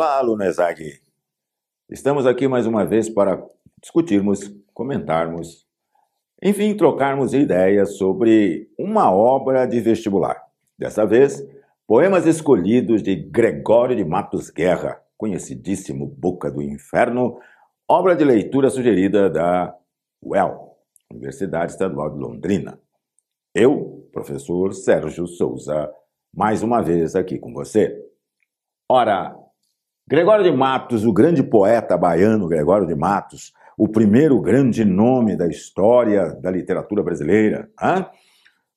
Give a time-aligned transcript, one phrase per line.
[0.00, 0.42] Olá, aluno.
[1.90, 3.46] Estamos aqui mais uma vez para
[3.82, 5.66] discutirmos, comentarmos,
[6.42, 10.42] enfim, trocarmos ideias sobre uma obra de vestibular.
[10.78, 11.46] Dessa vez,
[11.86, 17.38] poemas escolhidos de Gregório de Matos Guerra, conhecidíssimo Boca do Inferno,
[17.86, 19.76] obra de leitura sugerida da
[20.22, 20.78] UEL,
[21.10, 22.80] Universidade Estadual de Londrina.
[23.54, 25.92] Eu, professor Sérgio Souza,
[26.34, 28.02] mais uma vez aqui com você.
[28.88, 29.36] Ora,
[30.10, 35.46] Gregório de Matos, o grande poeta baiano Gregório de Matos, o primeiro grande nome da
[35.46, 37.70] história da literatura brasileira.
[37.80, 38.04] Hein?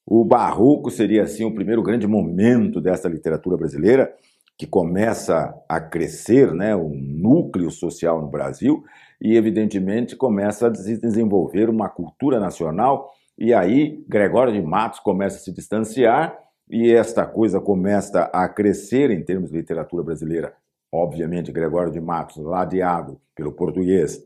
[0.06, 4.14] O Barroco seria, assim, o primeiro grande momento dessa literatura brasileira,
[4.56, 8.84] que começa a crescer, né, o núcleo social no Brasil,
[9.20, 15.38] e, evidentemente, começa a se desenvolver uma cultura nacional, e aí Gregório de Matos começa
[15.38, 16.38] a se distanciar,
[16.70, 20.54] e esta coisa começa a crescer em termos de literatura brasileira.
[20.94, 24.24] Obviamente, Gregório de Matos, ladeado pelo português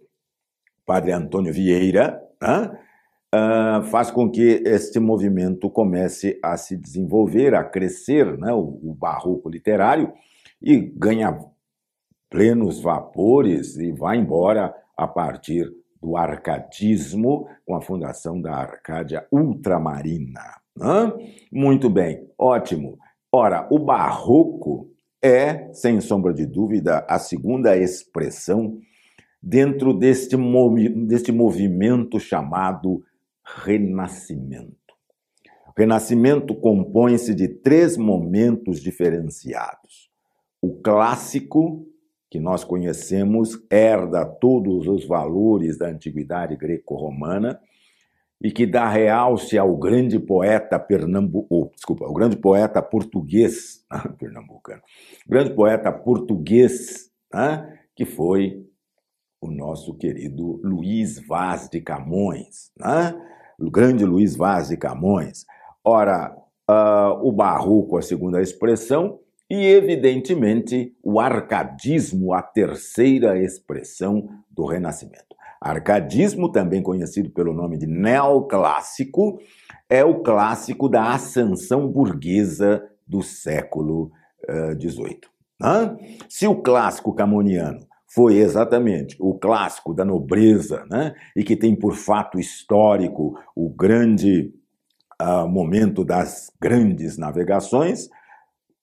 [0.86, 8.38] Padre Antônio Vieira, uh, faz com que este movimento comece a se desenvolver, a crescer,
[8.38, 10.12] né, o, o barroco literário,
[10.62, 11.40] e ganha
[12.30, 20.44] plenos vapores e vai embora a partir do arcadismo, com a fundação da Arcádia Ultramarina.
[21.50, 22.98] Muito bem, ótimo.
[23.32, 28.80] Ora, o barroco é, sem sombra de dúvida, a segunda expressão
[29.42, 33.04] dentro deste, movi deste movimento chamado
[33.44, 34.76] Renascimento.
[35.78, 40.10] Renascimento compõe-se de três momentos diferenciados.
[40.62, 41.88] O clássico,
[42.30, 47.60] que nós conhecemos, herda todos os valores da antiguidade greco-romana
[48.42, 53.84] e que dá realce ao grande poeta pernambucano, oh, desculpa, o grande poeta português,
[54.20, 54.82] pernambucano,
[55.26, 58.64] o grande poeta português, né, que foi
[59.42, 63.16] o nosso querido Luiz Vaz de Camões, né?
[63.60, 65.46] o grande Luiz Vaz de Camões.
[65.84, 66.36] Ora,
[67.22, 75.27] o barroco, a segunda expressão, e, evidentemente, o arcadismo, a terceira expressão do Renascimento.
[75.62, 79.40] Arcadismo, também conhecido pelo nome de neoclássico,
[79.90, 84.12] é o clássico da ascensão burguesa do século
[84.80, 85.22] XVIII.
[85.62, 85.98] Uh,
[86.30, 91.14] Se o clássico camoniano foi exatamente o clássico da nobreza, né?
[91.36, 94.54] e que tem por fato histórico o grande
[95.22, 98.10] uh, momento das grandes navegações,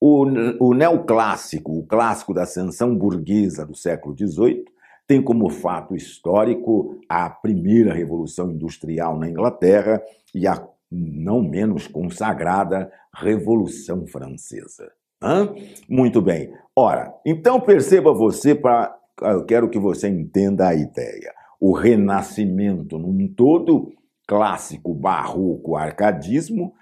[0.00, 0.26] o,
[0.60, 4.64] o neoclássico, o clássico da ascensão burguesa do século XVIII,
[5.06, 10.02] tem como fato histórico a primeira revolução industrial na Inglaterra
[10.34, 14.90] e a não menos consagrada Revolução Francesa.
[15.22, 15.52] Hã?
[15.88, 16.52] Muito bem.
[16.76, 21.32] Ora, então perceba você para eu quero que você entenda a ideia.
[21.60, 23.92] O renascimento num todo,
[24.26, 26.74] clássico, barroco, arcadismo,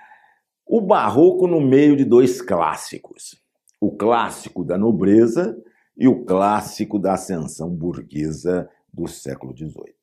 [0.66, 3.40] o barroco no meio de dois clássicos.
[3.80, 5.56] O clássico da nobreza
[6.02, 9.94] e o clássico da ascensão burguesa do século XVIII.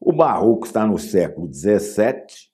[0.00, 2.50] O barroco está no século XVII,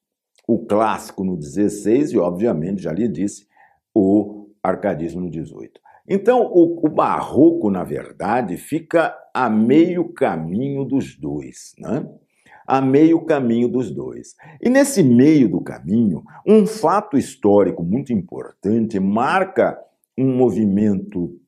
[0.47, 3.47] o clássico no XVI e, obviamente, já lhe disse,
[3.95, 5.73] o arcadismo no XVIII.
[6.07, 12.07] Então, o, o, barroco, na verdade, fica a meio caminho dos dois, né?
[12.67, 14.35] A meio caminho dos dois.
[14.61, 19.83] E nesse meio do caminho, um fato histórico muito importante marca
[20.19, 21.41] um movimento,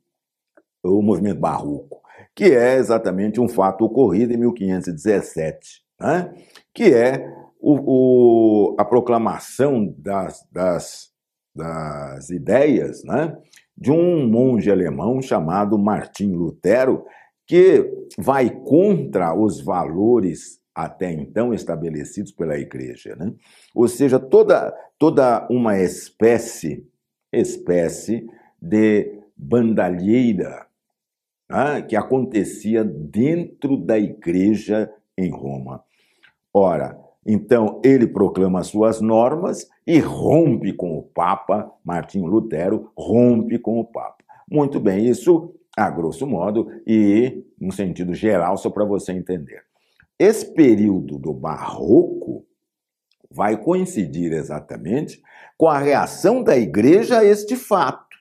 [0.82, 2.00] o movimento barroco,
[2.34, 6.32] que é exatamente um fato ocorrido em 1517, né?
[6.72, 7.26] que é
[7.60, 11.10] o, o, a proclamação das, das,
[11.54, 13.36] das ideias, né?
[13.76, 17.04] de um monge alemão chamado Martim Lutero,
[17.46, 23.32] que vai contra os valores até então estabelecidos pela igreja, né?
[23.74, 26.86] Ou seja, toda toda uma espécie
[27.32, 28.26] espécie
[28.60, 30.66] de bandalheira
[31.50, 31.82] né?
[31.82, 35.82] que acontecia dentro da igreja em Roma.
[36.52, 43.78] Ora, então ele proclama suas normas e rompe com o Papa, Martinho Lutero rompe com
[43.78, 44.24] o Papa.
[44.50, 49.62] Muito bem, isso a grosso modo e no sentido geral, só para você entender.
[50.18, 52.44] Esse período do Barroco
[53.30, 55.22] vai coincidir exatamente
[55.56, 58.16] com a reação da igreja a este fato.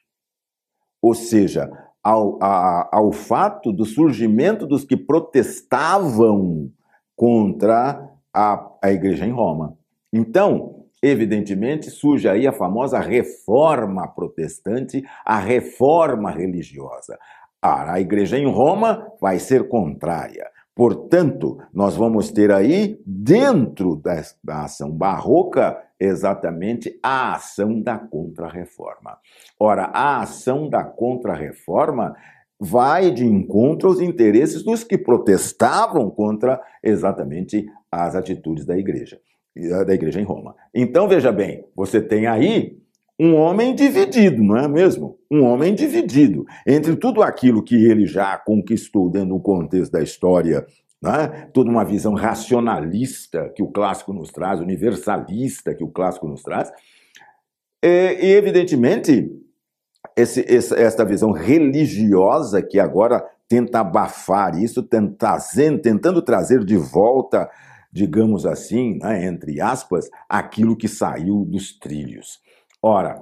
[1.02, 1.72] Ou seja,
[2.04, 6.72] ao, a, ao fato do surgimento dos que protestavam
[7.16, 9.78] contra a, a igreja em Roma.
[10.12, 17.18] Então, evidentemente, surge aí a famosa reforma protestante, a reforma religiosa.
[17.62, 20.50] A igreja em Roma vai ser contrária.
[20.80, 29.18] Portanto, nós vamos ter aí, dentro da, da ação barroca, exatamente a ação da Contra-Reforma.
[29.60, 32.16] Ora, a ação da Contra-Reforma
[32.58, 39.20] vai de encontro aos interesses dos que protestavam contra exatamente as atitudes da igreja,
[39.86, 40.56] da igreja em Roma.
[40.74, 42.79] Então, veja bem, você tem aí
[43.20, 45.20] um homem dividido, não é mesmo?
[45.30, 50.66] Um homem dividido entre tudo aquilo que ele já conquistou dentro do contexto da história,
[51.02, 51.50] né?
[51.54, 56.72] toda uma visão racionalista que o clássico nos traz, universalista que o clássico nos traz,
[57.84, 59.30] e, e evidentemente,
[60.16, 67.50] esse, essa visão religiosa que agora tenta abafar isso, tentando trazer de volta,
[67.92, 72.40] digamos assim, né, entre aspas, aquilo que saiu dos trilhos.
[72.82, 73.22] Ora,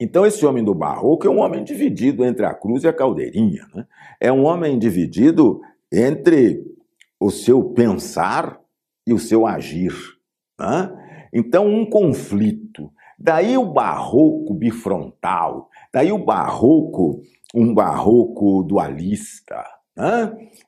[0.00, 3.66] então esse homem do barroco é um homem dividido entre a cruz e a caldeirinha.
[3.74, 3.86] Né?
[4.20, 5.60] É um homem dividido
[5.92, 6.64] entre
[7.18, 8.60] o seu pensar
[9.06, 9.92] e o seu agir.
[10.58, 11.28] Né?
[11.32, 12.92] Então, um conflito.
[13.18, 17.20] Daí o barroco bifrontal, daí o barroco,
[17.52, 19.64] um barroco dualista?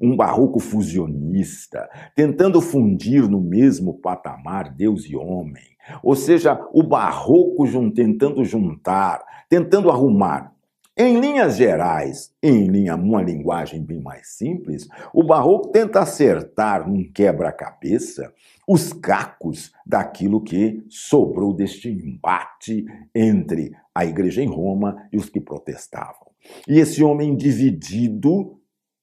[0.01, 5.65] Um barroco fusionista, tentando fundir no mesmo patamar Deus e homem.
[6.03, 10.53] Ou seja, o barroco tentando juntar, tentando arrumar.
[10.97, 17.11] Em linhas gerais, em linha, uma linguagem bem mais simples, o barroco tenta acertar num
[17.11, 18.33] quebra-cabeça
[18.69, 22.85] os cacos daquilo que sobrou deste embate
[23.15, 26.29] entre a igreja em Roma e os que protestavam.
[26.69, 28.60] E esse homem dividido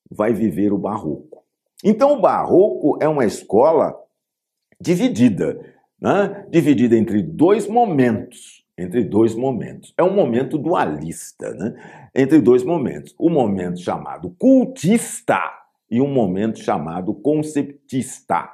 [0.10, 1.44] vai viver o barroco.
[1.84, 3.96] Então, o barroco é uma escola
[4.80, 5.60] dividida
[6.02, 6.46] né?
[6.50, 8.66] dividida entre dois momentos.
[8.78, 9.92] Entre dois momentos.
[9.98, 12.10] É um momento dualista, né?
[12.14, 13.16] entre dois momentos.
[13.18, 15.42] O um momento chamado cultista
[15.90, 18.48] e um momento chamado conceptista.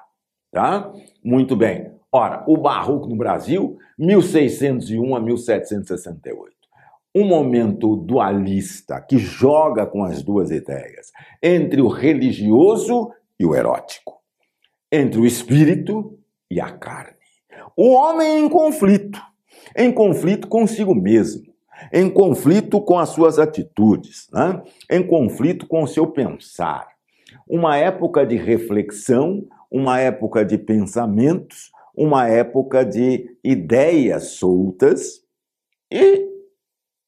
[0.50, 0.94] Tá?
[1.24, 1.92] Muito bem.
[2.10, 6.63] Ora, o Barroco no Brasil, 1601 a 1768
[7.16, 11.12] um momento dualista que joga com as duas ideias,
[11.42, 14.20] entre o religioso e o erótico,
[14.92, 16.18] entre o espírito
[16.50, 17.14] e a carne.
[17.78, 19.22] O homem em conflito,
[19.76, 21.54] em conflito consigo mesmo,
[21.92, 24.62] em conflito com as suas atitudes, né?
[24.90, 26.88] em conflito com o seu pensar.
[27.48, 35.22] Uma época de reflexão, uma época de pensamentos, uma época de ideias soltas
[35.92, 36.33] e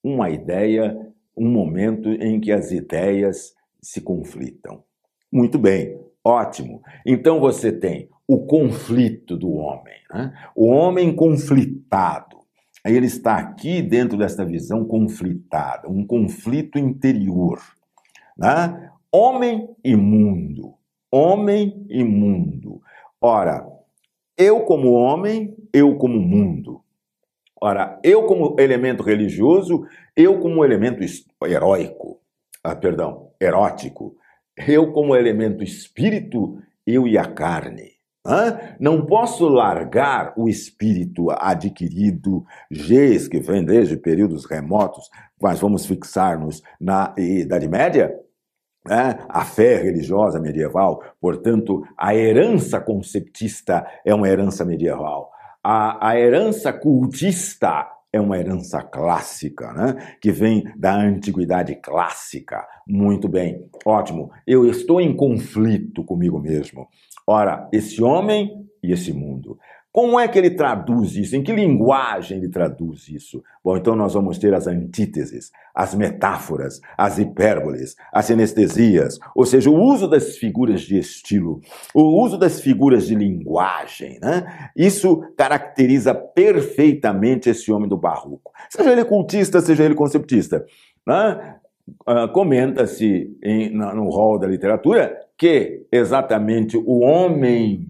[0.06, 0.96] uma ideia,
[1.36, 4.84] um momento em que as ideias se conflitam.
[5.31, 6.81] Muito bem, ótimo.
[7.04, 9.96] Então você tem o conflito do homem.
[10.13, 10.31] Né?
[10.56, 12.38] O homem conflitado.
[12.86, 17.60] Ele está aqui dentro desta visão conflitada, um conflito interior.
[18.38, 18.92] Né?
[19.12, 20.75] Homem e mundo.
[21.12, 22.80] Homem e mundo.
[23.19, 23.68] Ora,
[24.38, 26.85] eu como homem, eu como mundo.
[27.62, 29.86] Ora, eu como elemento religioso,
[30.16, 31.04] eu como elemento
[31.44, 32.19] heróico,
[32.63, 34.16] ah, perdão, erótico,
[34.57, 37.96] eu como elemento espírito, eu e a carne.
[38.80, 46.63] Não posso largar o espírito adquirido, Gs, que vem desde períodos remotos, mas vamos fixar-nos
[46.79, 48.20] na Idade Média,
[48.88, 49.20] né?
[49.29, 55.32] a fé religiosa medieval, portanto, a herança conceptista é uma herança medieval.
[55.67, 60.15] A, a herança cultista é uma herança clássica, né?
[60.22, 62.63] que vem da antiguidade clássica.
[62.88, 64.29] Muito bem, ótimo.
[64.45, 66.88] Eu estou em conflito comigo mesmo.
[67.25, 69.57] Ora, esse homem e esse mundo.
[69.96, 71.38] Como é que ele traduz isso?
[71.38, 73.42] Em que linguagem ele traduz isso?
[73.64, 79.70] Bom, então nós vamos ter as antíteses, as metáforas, as hipérboles, as sinestesias, ou seja,
[79.70, 81.62] o uso das figuras de estilo,
[81.94, 84.70] o uso das figuras de linguagem, né?
[84.75, 88.52] Isso caracteriza perfeitamente esse homem do barroco.
[88.70, 90.66] Seja ele cultista, seja ele conceptista.
[91.08, 91.56] Né?
[92.06, 93.34] Uh, Comenta-se
[93.72, 97.88] no rol da literatura que exatamente o homem,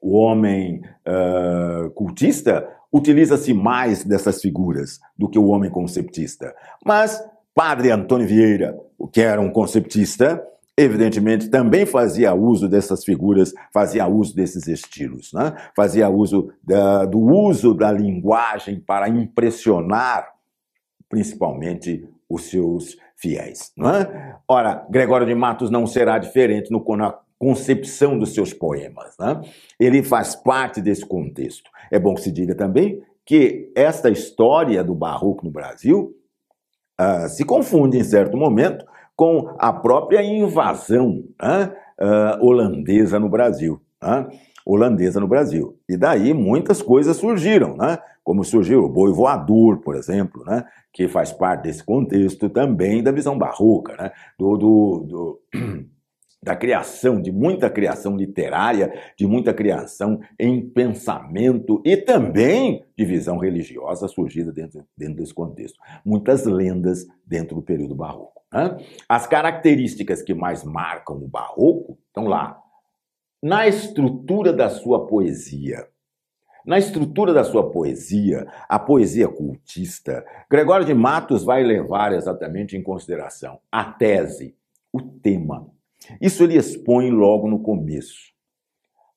[0.00, 6.54] o homem uh, cultista, utiliza-se mais dessas figuras do que o homem conceptista.
[6.84, 7.22] Mas
[7.54, 8.78] Padre Antônio Vieira,
[9.12, 10.42] que era um conceptista,
[10.76, 15.54] evidentemente também fazia uso dessas figuras, fazia uso desses estilos, né?
[15.74, 20.34] fazia uso da, do uso da linguagem para impressionar
[21.08, 23.72] principalmente os seus fiéis.
[23.76, 24.36] Não é?
[24.46, 26.84] Ora, Gregório de Matos não será diferente no,
[27.38, 29.16] concepção dos seus poemas.
[29.18, 29.40] Né?
[29.78, 31.70] Ele faz parte desse contexto.
[31.90, 36.14] É bom que se diga também que esta história do barroco no Brasil
[37.00, 43.80] uh, se confunde em certo momento com a própria invasão uh, holandesa no Brasil.
[44.02, 44.26] Né,
[44.66, 45.78] holandesa no Brasil.
[45.88, 47.98] E daí muitas coisas surgiram, né?
[48.24, 50.64] como surgiu o boi voador, por exemplo, né?
[50.92, 54.10] que faz parte desse contexto também da visão barroca, né?
[54.36, 55.40] do, do, do
[56.46, 63.36] da criação, de muita criação literária, de muita criação em pensamento e também de visão
[63.36, 65.76] religiosa surgida dentro, dentro desse contexto.
[66.04, 68.42] Muitas lendas dentro do período barroco.
[68.52, 68.76] Né?
[69.08, 72.62] As características que mais marcam o barroco estão lá.
[73.42, 75.88] Na estrutura da sua poesia,
[76.64, 82.82] na estrutura da sua poesia, a poesia cultista, Gregório de Matos vai levar exatamente em
[82.84, 84.54] consideração a tese,
[84.92, 85.68] o tema,
[86.20, 88.32] isso ele expõe logo no começo.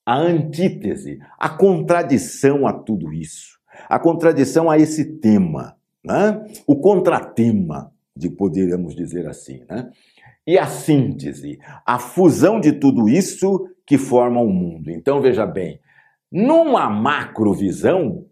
[0.04, 6.44] A antítese, a contradição a tudo isso, a contradição a esse tema, né?
[6.66, 9.90] o contratema, de poderíamos dizer assim, né?
[10.46, 14.90] e a síntese, a fusão de tudo isso que forma o mundo.
[14.90, 15.80] Então veja bem,
[16.30, 18.26] numa macrovisão,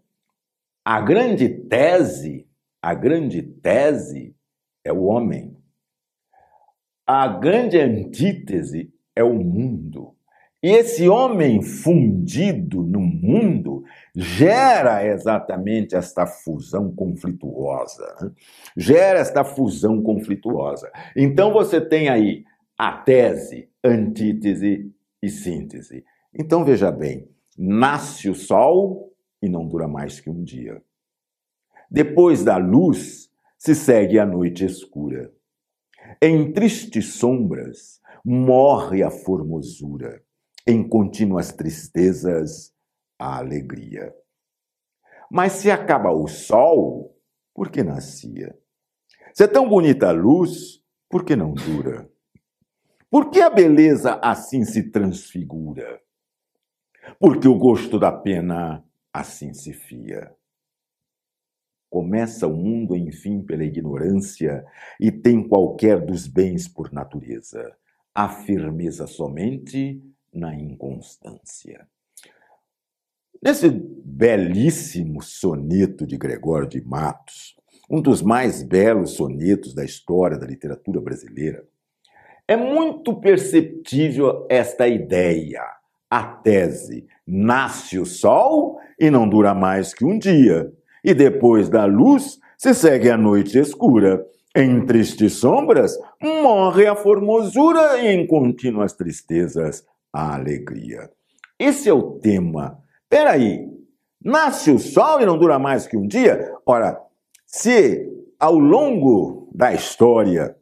[0.83, 2.47] a grande tese,
[2.81, 4.35] a grande tese
[4.83, 5.58] é o homem.
[7.11, 10.13] A grande antítese é o mundo.
[10.61, 13.83] E esse homem fundido no mundo
[14.15, 18.15] gera exatamente esta fusão conflituosa.
[18.21, 18.31] Né?
[18.77, 20.91] Gera esta fusão conflituosa.
[21.15, 22.45] Então você tem aí
[22.77, 26.05] a tese, antítese e síntese.
[26.31, 29.11] Então veja bem: nasce o sol
[29.41, 30.79] e não dura mais que um dia.
[31.89, 35.33] Depois da luz se segue a noite escura.
[36.21, 40.21] Em tristes sombras morre a formosura,
[40.67, 42.73] em contínuas tristezas
[43.17, 44.13] a alegria.
[45.31, 47.15] Mas se acaba o sol,
[47.53, 48.57] por que nascia?
[49.33, 52.09] Se é tão bonita a luz, por que não dura?
[53.09, 56.01] Por que a beleza assim se transfigura?
[57.19, 60.35] Porque o gosto da pena assim se fia.
[61.89, 64.63] Começa o mundo, enfim, pela ignorância
[64.99, 67.75] e tem qualquer dos bens por natureza.
[68.13, 70.01] A firmeza somente
[70.33, 71.87] na inconstância.
[73.41, 77.55] Nesse belíssimo soneto de Gregório de Matos,
[77.89, 81.65] um dos mais belos sonetos da história da literatura brasileira,
[82.47, 85.63] é muito perceptível esta ideia,
[86.09, 90.71] a tese: nasce o sol e não dura mais que um dia
[91.03, 94.25] e depois da luz se segue a noite escura.
[94.55, 101.09] Em tristes sombras morre a formosura e em contínuas tristezas a alegria.
[101.57, 102.79] Esse é o tema.
[103.07, 103.67] Peraí,
[104.23, 106.51] nasce o sol e não dura mais que um dia?
[106.65, 106.99] Ora,
[107.45, 108.07] se
[108.39, 110.55] ao longo da história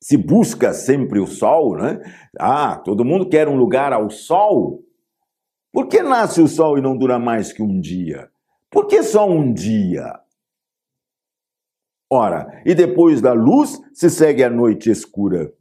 [0.00, 2.00] se busca sempre o sol, né?
[2.38, 4.84] Ah, todo mundo quer um lugar ao sol.
[5.72, 8.30] Por que nasce o sol e não dura mais que um dia?
[8.70, 10.20] Por que só um dia?
[12.10, 15.52] Ora, e depois da luz se segue a noite escura.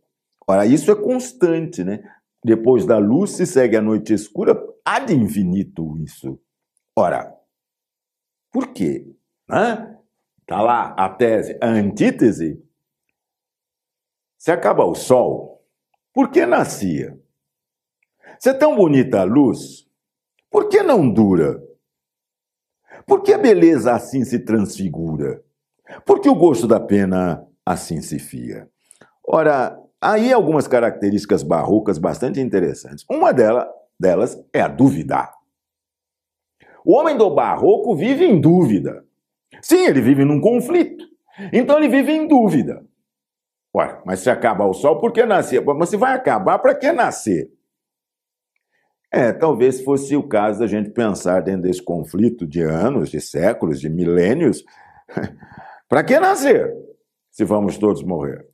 [0.47, 2.03] Ora, isso é constante, né?
[2.43, 6.39] Depois da luz se segue a noite escura, há de infinito isso.
[6.95, 7.35] Ora,
[8.51, 9.15] por quê?
[10.41, 12.63] Está lá a tese, a antítese.
[14.37, 15.65] Se acaba o sol,
[16.13, 17.19] por que nascia?
[18.39, 19.89] Se é tão bonita a luz,
[20.51, 21.59] por que não dura?
[23.05, 25.43] Por que a beleza assim se transfigura?
[26.05, 28.67] Por que o gosto da pena assim se fia?
[29.23, 33.05] Ora, aí algumas características barrocas bastante interessantes.
[33.09, 33.67] Uma delas,
[33.99, 35.33] delas é a duvidar.
[36.83, 39.03] O homem do barroco vive em dúvida.
[39.61, 41.03] Sim, ele vive num conflito.
[41.51, 42.85] Então ele vive em dúvida.
[43.75, 45.63] Ué, mas se acaba o sol, por que nascer?
[45.63, 47.51] Mas se vai acabar, para que nascer?
[49.15, 53.79] É, talvez fosse o caso da gente pensar dentro desse conflito de anos, de séculos,
[53.79, 54.61] de milênios.
[55.87, 56.75] para que nascer
[57.31, 58.45] se vamos todos morrer?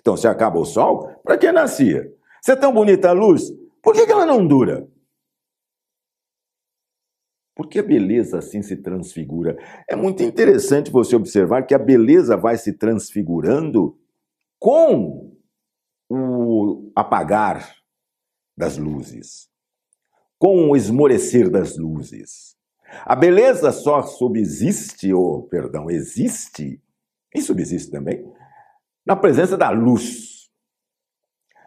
[0.00, 2.12] Então, se acaba o sol, para que nascia?
[2.42, 4.84] Se é tão bonita a luz, por que, que ela não dura?
[7.54, 9.56] Porque a beleza assim se transfigura.
[9.88, 13.96] É muito interessante você observar que a beleza vai se transfigurando
[14.58, 15.36] com
[16.10, 17.76] o apagar
[18.56, 19.51] das luzes
[20.42, 22.56] com o esmorecer das luzes.
[23.06, 26.82] A beleza só subsiste, ou, perdão, existe,
[27.32, 28.26] e subsiste também,
[29.06, 30.50] na presença da luz.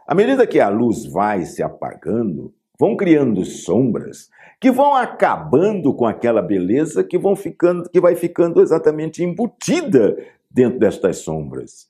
[0.05, 4.29] À medida que a luz vai se apagando, vão criando sombras
[4.59, 10.17] que vão acabando com aquela beleza que vão ficando que vai ficando exatamente embutida
[10.51, 11.87] dentro destas sombras.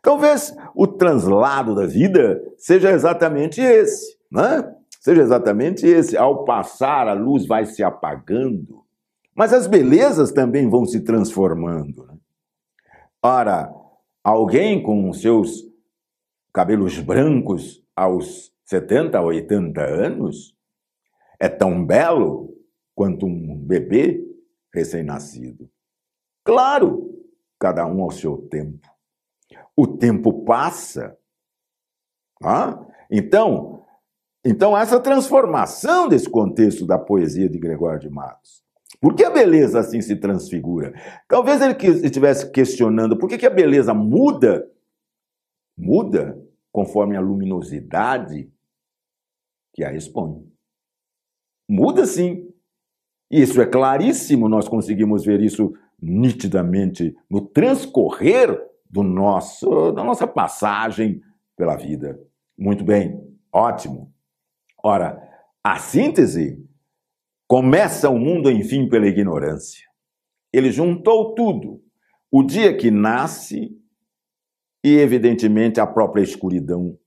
[0.00, 4.72] Talvez o translado da vida seja exatamente esse, né?
[5.04, 6.16] Seja exatamente esse.
[6.16, 8.86] Ao passar, a luz vai se apagando,
[9.34, 12.06] mas as belezas também vão se transformando.
[12.06, 12.16] Né?
[13.22, 13.70] Ora,
[14.22, 15.62] alguém com seus
[16.54, 20.56] cabelos brancos aos 70, 80 anos
[21.38, 22.56] é tão belo
[22.94, 24.24] quanto um bebê
[24.72, 25.68] recém-nascido.
[26.42, 27.22] Claro,
[27.58, 28.88] cada um ao seu tempo.
[29.76, 31.14] O tempo passa.
[32.42, 32.82] Ah?
[33.10, 33.83] Então,
[34.44, 38.62] então, essa transformação desse contexto da poesia de Gregório de Matos.
[39.00, 40.92] Por que a beleza assim se transfigura?
[41.26, 44.70] Talvez ele estivesse questionando por que, que a beleza muda,
[45.76, 46.38] muda
[46.70, 48.50] conforme a luminosidade
[49.72, 50.46] que a expõe.
[51.68, 52.48] Muda sim.
[53.30, 58.58] Isso é claríssimo, nós conseguimos ver isso nitidamente no transcorrer
[58.88, 61.20] do nosso, da nossa passagem
[61.56, 62.20] pela vida.
[62.56, 63.20] Muito bem,
[63.52, 64.13] ótimo.
[64.86, 65.18] Ora,
[65.64, 66.62] a síntese
[67.48, 69.88] começa o mundo, enfim, pela ignorância.
[70.52, 71.82] Ele juntou tudo.
[72.30, 73.74] O dia que nasce
[74.84, 76.98] e, evidentemente, a própria escuridão.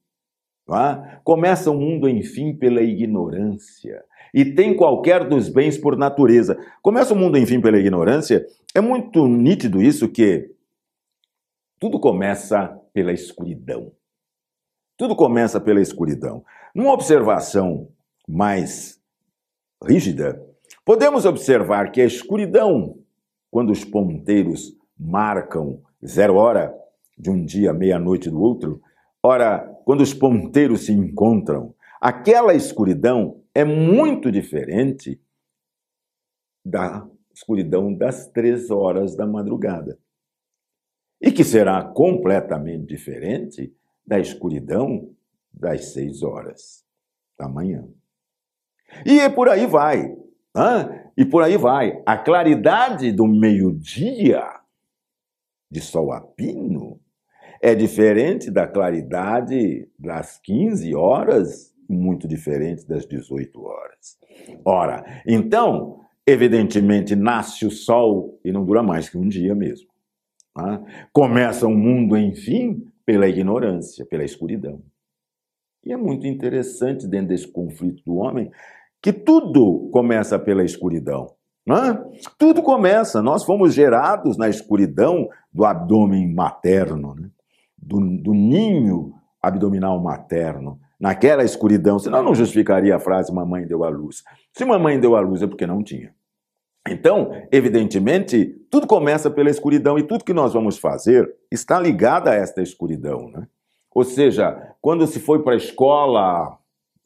[0.69, 1.19] É?
[1.23, 4.03] Começa o mundo, enfim, pela ignorância.
[4.33, 6.57] E tem qualquer dos bens por natureza.
[6.81, 8.43] Começa o mundo, enfim, pela ignorância.
[8.73, 10.49] É muito nítido isso que
[11.79, 13.91] tudo começa pela escuridão.
[14.97, 16.43] Tudo começa pela escuridão.
[16.73, 17.89] Numa observação
[18.27, 18.99] mais
[19.83, 20.43] rígida,
[20.83, 22.97] podemos observar que a escuridão,
[23.51, 26.75] quando os ponteiros marcam zero hora
[27.15, 28.81] de um dia, meia-noite do outro,
[29.21, 35.21] ora, quando os ponteiros se encontram, aquela escuridão é muito diferente
[36.65, 39.99] da escuridão das três horas da madrugada.
[41.21, 43.76] E que será completamente diferente
[44.07, 45.09] da escuridão
[45.53, 46.85] das seis horas
[47.37, 47.87] da manhã.
[49.05, 50.15] E por aí vai.
[51.15, 52.01] E por aí vai.
[52.05, 54.43] A claridade do meio-dia
[55.69, 56.99] de sol a pino
[57.61, 64.17] é diferente da claridade das 15 horas, muito diferente das 18 horas.
[64.63, 69.87] Ora, então, evidentemente, nasce o sol e não dura mais que um dia mesmo.
[71.11, 74.83] Começa o um mundo, enfim, pela ignorância, pela escuridão.
[75.85, 78.51] E é muito interessante dentro desse conflito do homem
[79.01, 81.33] que tudo começa pela escuridão.
[81.65, 82.03] Né?
[82.37, 83.21] Tudo começa.
[83.21, 87.29] Nós fomos gerados na escuridão do abdômen materno, né?
[87.77, 91.99] do, do ninho abdominal materno, naquela escuridão.
[91.99, 94.21] Senão não justificaria a frase mamãe deu a luz.
[94.51, 96.13] Se mamãe deu a luz é porque não tinha.
[96.89, 102.33] Então, evidentemente, tudo começa pela escuridão e tudo que nós vamos fazer está ligado a
[102.33, 103.29] esta escuridão.
[103.29, 103.47] Né?
[103.93, 106.57] Ou seja, quando se foi para a escola,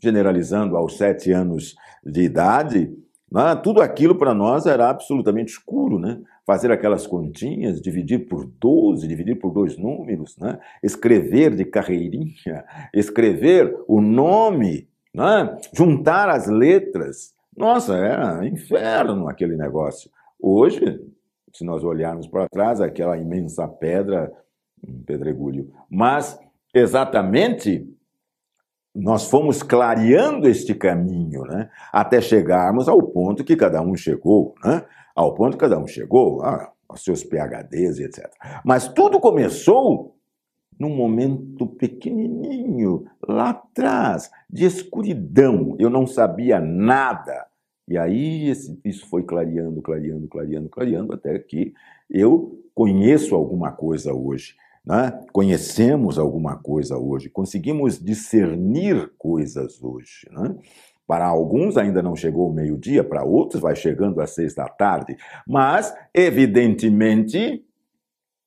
[0.02, 2.94] generalizando aos sete anos de idade,
[3.32, 5.98] né, tudo aquilo para nós era absolutamente escuro.
[5.98, 6.20] Né?
[6.46, 10.60] Fazer aquelas continhas, dividir por 12, dividir por dois números, né?
[10.84, 15.58] escrever de carreirinha, escrever o nome, né?
[15.74, 17.34] juntar as letras.
[17.56, 20.10] Nossa, era inferno aquele negócio.
[20.40, 21.00] Hoje,
[21.54, 24.32] se nós olharmos para trás, aquela imensa pedra,
[24.88, 25.72] um pedregulho.
[25.90, 26.40] Mas,
[26.74, 27.88] exatamente,
[28.96, 31.70] nós fomos clareando este caminho, né?
[31.92, 34.86] até chegarmos ao ponto que cada um chegou, né?
[35.16, 38.30] ao ponto que cada um chegou, ah, aos seus PHDs e etc.
[38.66, 40.16] Mas tudo começou
[40.80, 45.76] num momento pequenininho, lá atrás, de escuridão.
[45.80, 47.46] Eu não sabia nada.
[47.88, 51.74] E aí esse, isso foi clareando, clareando, clareando, clareando, até que
[52.10, 54.56] eu conheço alguma coisa hoje.
[54.86, 55.12] Né?
[55.32, 60.28] Conhecemos alguma coisa hoje, conseguimos discernir coisas hoje.
[60.32, 60.56] Né?
[61.06, 65.18] Para alguns ainda não chegou o meio-dia, para outros vai chegando às seis da tarde.
[65.46, 67.64] Mas, evidentemente,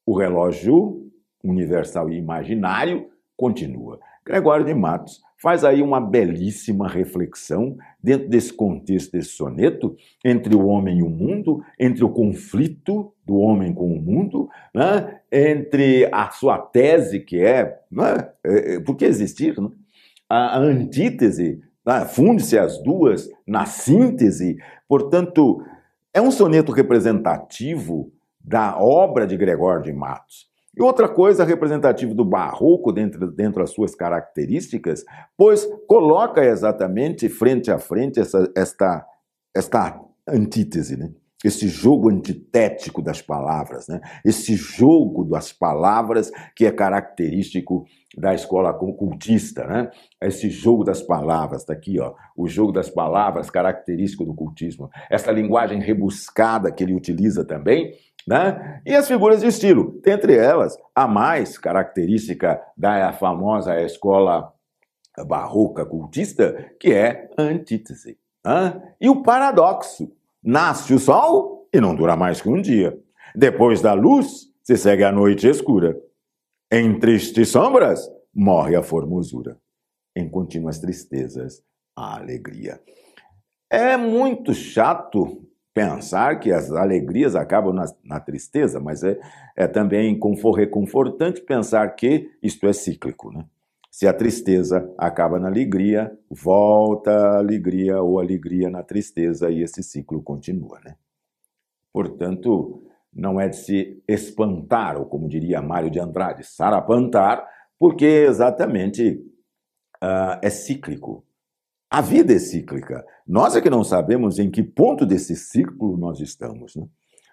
[0.07, 1.04] o relógio
[1.45, 4.01] universal e imaginário continua.
[4.25, 10.67] Gregório de Matos faz aí uma belíssima reflexão dentro desse contexto desse soneto entre o
[10.67, 15.21] homem e o mundo, entre o conflito do homem com o mundo, né?
[15.31, 18.31] entre a sua tese que é, né?
[18.43, 19.69] É, é, por que existir, né?
[20.27, 22.07] a, a antítese, né?
[22.07, 24.57] funde-se as duas na síntese,
[24.89, 25.63] portanto,
[26.15, 30.49] é um soneto representativo da obra de Gregório de Matos.
[30.77, 35.05] E outra coisa representativa do barroco dentro, dentro das suas características,
[35.37, 39.07] pois coloca exatamente frente a frente essa, esta,
[39.55, 40.97] esta antítese.
[40.97, 41.11] Né?
[41.45, 44.01] esse jogo antitético das palavras, né?
[44.25, 47.85] esse jogo das palavras que é característico
[48.17, 49.91] da escola cultista, né?
[50.23, 55.31] esse jogo das palavras, está aqui, ó, o jogo das palavras característico do cultismo, essa
[55.31, 57.93] linguagem rebuscada que ele utiliza também,
[58.27, 58.81] né?
[58.87, 64.53] e as figuras de estilo, dentre elas, a mais característica da famosa escola
[65.27, 68.19] barroca cultista, que é a antítese.
[68.45, 68.95] Né?
[69.01, 70.11] E o paradoxo,
[70.45, 72.95] Nasce o sol e não dura mais que um dia.
[73.35, 75.99] Depois da luz, se segue a noite escura.
[76.71, 79.59] Em tristes sombras, morre a formosura.
[80.15, 81.63] Em contínuas tristezas,
[81.97, 82.79] a alegria.
[83.71, 89.19] É muito chato pensar que as alegrias acabam na, na tristeza, mas é,
[89.57, 90.19] é também
[90.57, 93.33] reconfortante pensar que isto é cíclico.
[93.33, 93.45] Né?
[93.91, 99.83] Se a tristeza acaba na alegria, volta a alegria ou alegria na tristeza e esse
[99.83, 100.97] ciclo continua, né?
[101.93, 102.83] Portanto,
[103.13, 107.47] não é de se espantar, ou como diria Mário de Andrade, sarapantar,
[107.79, 109.25] porque exatamente
[110.03, 111.25] uh, é cíclico.
[111.95, 113.05] A vida é cíclica.
[113.25, 116.87] Nós é que não sabemos em que ponto desse ciclo nós estamos, né?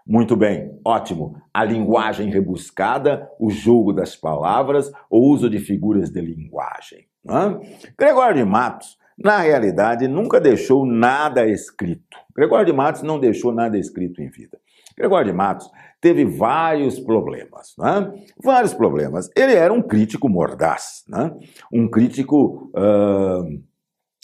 [0.05, 1.35] Muito bem, ótimo.
[1.51, 7.07] A linguagem rebuscada, o jogo das palavras, o uso de figuras de linguagem.
[7.27, 7.89] É?
[7.97, 12.15] Gregório de Matos, na realidade, nunca deixou nada escrito.
[12.35, 14.59] Gregório de Matos não deixou nada escrito em vida.
[14.95, 18.29] Gregório de Matos teve vários problemas, é?
[18.43, 19.27] vários problemas.
[19.35, 21.31] Ele era um crítico mordaz, é?
[21.73, 23.70] um crítico uh,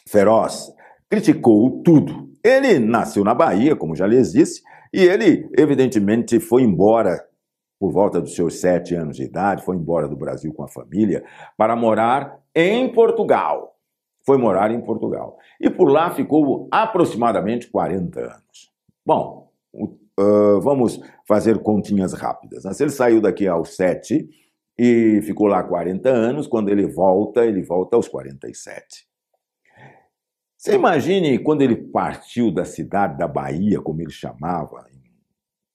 [0.08, 0.74] feroz,
[1.10, 2.30] criticou tudo.
[2.44, 4.62] Ele nasceu na Bahia, como já lhes disse,
[4.94, 7.24] e ele, evidentemente, foi embora
[7.80, 11.24] por volta dos seus sete anos de idade, foi embora do Brasil com a família
[11.56, 13.76] para morar em Portugal.
[14.26, 15.38] Foi morar em Portugal.
[15.62, 18.72] E por lá ficou aproximadamente 40 anos.
[19.06, 22.66] Bom, uh, vamos fazer continhas rápidas.
[22.66, 22.72] Né?
[22.80, 24.28] Ele saiu daqui aos sete
[24.78, 29.07] e ficou lá 40 anos, quando ele volta, ele volta aos 47.
[30.68, 35.00] Você imagine quando ele partiu da cidade da Bahia, como ele chamava, em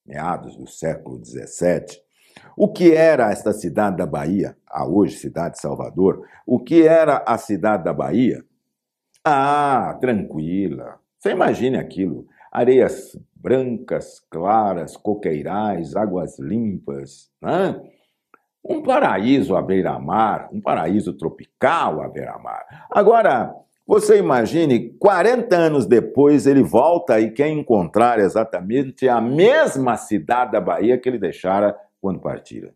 [0.05, 1.99] meados do século XVII,
[2.55, 7.25] o que era esta cidade da Bahia, a hoje cidade de Salvador, o que era
[7.27, 8.45] a cidade da Bahia?
[9.25, 11.01] Ah, tranquila.
[11.19, 17.81] Você imagine aquilo: areias brancas, claras, coqueirais, águas limpas, né?
[18.63, 22.87] um paraíso à beira-mar, um paraíso tropical à beira-mar.
[22.91, 30.53] Agora, você imagine, 40 anos depois ele volta e quer encontrar exatamente a mesma cidade
[30.53, 32.75] da Bahia que ele deixara quando partira.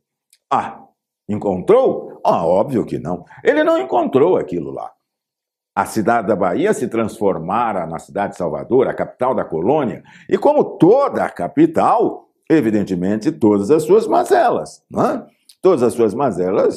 [0.50, 0.84] Ah,
[1.28, 2.20] encontrou?
[2.24, 3.24] Ah, óbvio que não.
[3.44, 4.92] Ele não encontrou aquilo lá.
[5.74, 10.38] A cidade da Bahia se transformara na cidade de Salvador, a capital da colônia, e
[10.38, 14.82] como toda a capital, evidentemente, todas as suas mazelas.
[14.90, 15.26] Não é?
[15.60, 16.76] Todas as suas mazelas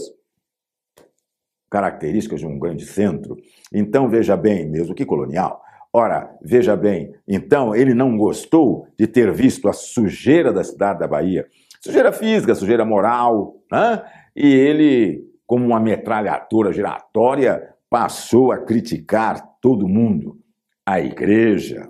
[1.69, 3.37] características de um grande centro.
[3.73, 5.61] Então, veja bem, mesmo que colonial.
[5.91, 11.07] Ora, veja bem, então ele não gostou de ter visto a sujeira da cidade da
[11.07, 11.47] Bahia,
[11.81, 14.03] sujeira física, sujeira moral, né?
[14.35, 20.37] e ele, como uma metralhadora giratória, passou a criticar todo mundo,
[20.85, 21.89] a igreja,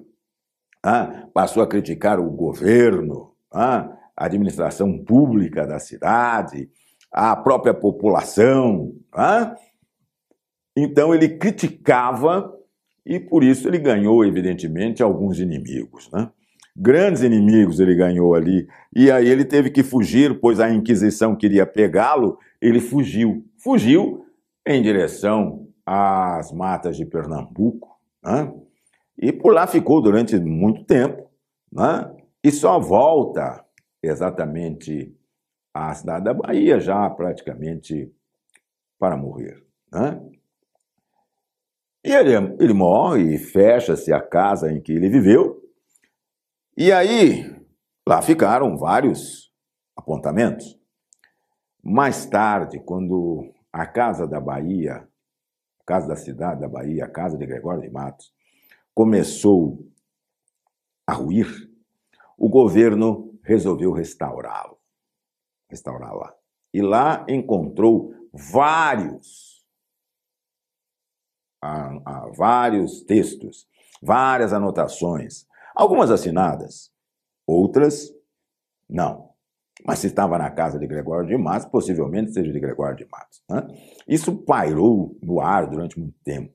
[0.86, 1.28] né?
[1.34, 3.90] passou a criticar o governo, né?
[4.16, 6.70] a administração pública da cidade,
[7.12, 8.94] a própria população.
[9.14, 9.56] Né?
[10.76, 12.54] Então ele criticava
[13.06, 16.10] e por isso ele ganhou, evidentemente, alguns inimigos.
[16.12, 16.30] Né?
[16.76, 18.68] Grandes inimigos ele ganhou ali.
[18.96, 23.46] E aí ele teve que fugir, pois a Inquisição queria pegá-lo, ele fugiu.
[23.58, 24.26] Fugiu
[24.66, 28.00] em direção às matas de Pernambuco.
[28.24, 28.54] Né?
[29.18, 31.30] E por lá ficou durante muito tempo.
[31.72, 32.16] Né?
[32.44, 33.66] E só volta
[34.02, 35.14] exatamente
[35.74, 38.12] à cidade da Bahia, já praticamente
[38.98, 39.64] para morrer.
[39.92, 40.22] Né?
[42.04, 45.62] E ele, ele morre e fecha-se a casa em que ele viveu.
[46.78, 47.54] E aí,
[48.08, 49.54] lá ficaram vários
[49.96, 50.80] apontamentos.
[51.84, 55.08] Mais tarde, quando a Casa da Bahia,
[55.82, 58.34] a Casa da Cidade da Bahia, a Casa de Gregório de Matos,
[58.94, 59.86] começou
[61.06, 61.70] a ruir,
[62.38, 64.78] o governo resolveu restaurá-lo,
[65.70, 66.34] restaurá-la.
[66.74, 69.49] E lá encontrou vários
[71.62, 73.68] a, vários textos,
[74.02, 75.46] várias anotações,
[75.76, 76.92] algumas assinadas,
[77.46, 78.14] outras
[78.90, 79.30] não.
[79.86, 83.42] Mas se estava na casa de Gregório de Matos, possivelmente seja de Gregório de Matos.
[83.50, 83.66] Né?
[84.08, 86.54] Isso pairou no ar durante muito tempo.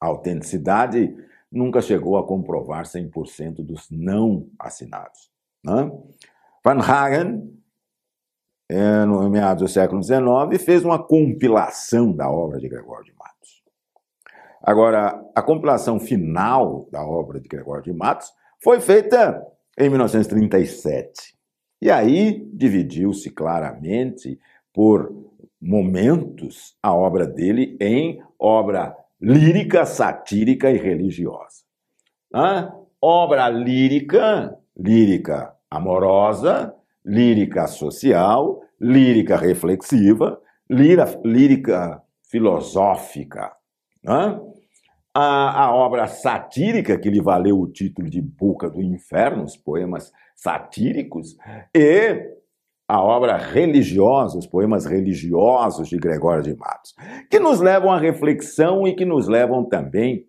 [0.00, 1.16] A autenticidade
[1.50, 5.30] nunca chegou a comprovar 100% dos não assinados.
[5.64, 5.90] Né?
[6.62, 7.58] Van Hagen,
[8.68, 13.57] é, no meados do século XIX, fez uma compilação da obra de Gregório de Matos.
[14.68, 18.30] Agora, a compilação final da obra de Gregório de Matos
[18.62, 19.42] foi feita
[19.78, 21.34] em 1937.
[21.80, 24.38] E aí dividiu-se claramente
[24.70, 25.10] por
[25.58, 31.62] momentos a obra dele em obra lírica, satírica e religiosa.
[32.34, 43.56] Ah, obra lírica, lírica amorosa, lírica social, lírica reflexiva, lírica, filosófica.
[44.06, 44.38] Ah?
[45.20, 50.12] A, a, obra satírica, que lhe valeu o título de Boca do Inferno, os poemas
[50.36, 51.36] satíricos,
[51.74, 52.24] e
[52.86, 56.94] a obra religiosa, os poemas religiosos de Gregório de Matos,
[57.28, 60.24] que nos levam à reflexão e que nos levam também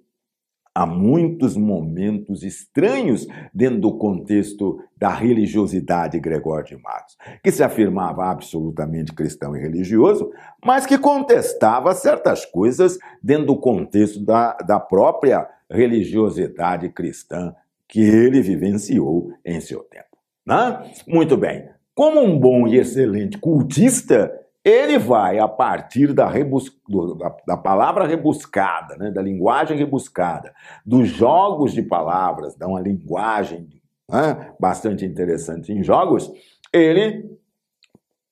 [0.80, 7.62] a muitos momentos estranhos dentro do contexto da religiosidade de Gregório de Matos, que se
[7.62, 10.32] afirmava absolutamente cristão e religioso,
[10.64, 17.54] mas que contestava certas coisas dentro do contexto da, da própria religiosidade cristã
[17.86, 20.18] que ele vivenciou em seu tempo.
[20.46, 20.94] Né?
[21.06, 24.32] Muito bem, como um bom e excelente cultista,
[24.64, 26.72] ele vai, a partir da, rebus...
[27.18, 30.54] da, da palavra rebuscada, né, da linguagem rebuscada,
[30.86, 33.68] dos jogos de palavras, da uma linguagem
[34.10, 36.32] né, bastante interessante em jogos,
[36.74, 37.38] ele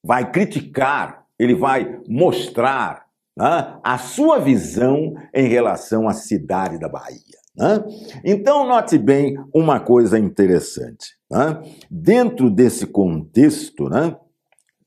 [0.04, 7.38] vai criticar, ele vai mostrar né, a sua visão em relação à cidade da Bahia.
[7.56, 7.84] Né?
[8.24, 11.18] Então, note bem uma coisa interessante.
[11.30, 11.62] Né?
[11.90, 14.16] Dentro desse contexto né,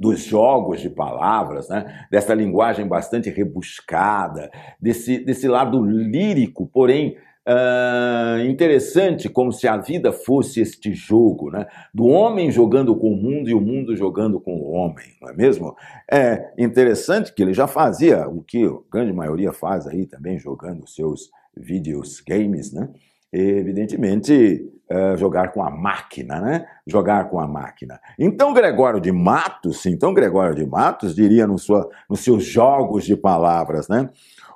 [0.00, 8.40] dos jogos de palavras, né, dessa linguagem bastante rebuscada, desse, desse lado lírico, porém uh,
[8.48, 13.50] interessante, como se a vida fosse este jogo, né, do homem jogando com o mundo
[13.50, 15.76] e o mundo jogando com o homem, não é mesmo?
[16.10, 20.88] É interessante que ele já fazia o que a grande maioria faz aí também, jogando
[20.88, 22.88] seus vídeos games, né?
[23.32, 26.68] evidentemente, uh, jogar com a máquina, né?
[26.86, 28.00] Jogar com a máquina.
[28.18, 33.16] Então, Gregório de Matos, então Gregório de Matos diria no sua, nos seus jogos de
[33.16, 34.10] palavras, né?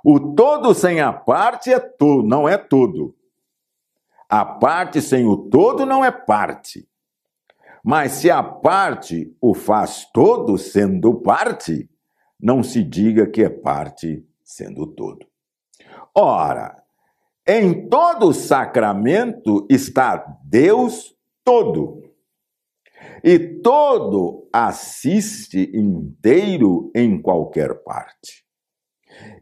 [0.05, 3.15] O todo sem a parte é todo, não é todo.
[4.29, 6.87] A parte sem o todo não é parte.
[7.83, 11.89] Mas se a parte o faz todo sendo parte,
[12.41, 15.27] não se diga que é parte sendo todo.
[16.15, 16.84] Ora,
[17.47, 22.03] em todo sacramento está Deus todo.
[23.23, 28.45] E todo assiste inteiro em qualquer parte.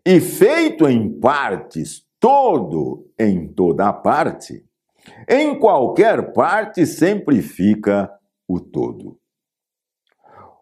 [0.05, 4.65] E feito em partes, todo em toda parte,
[5.29, 8.13] em qualquer parte sempre fica
[8.49, 9.19] o todo.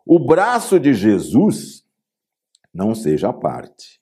[0.07, 1.85] O braço de Jesus
[2.73, 4.00] não seja parte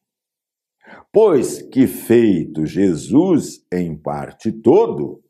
[1.13, 5.23] Pois que feito Jesus em parte todo,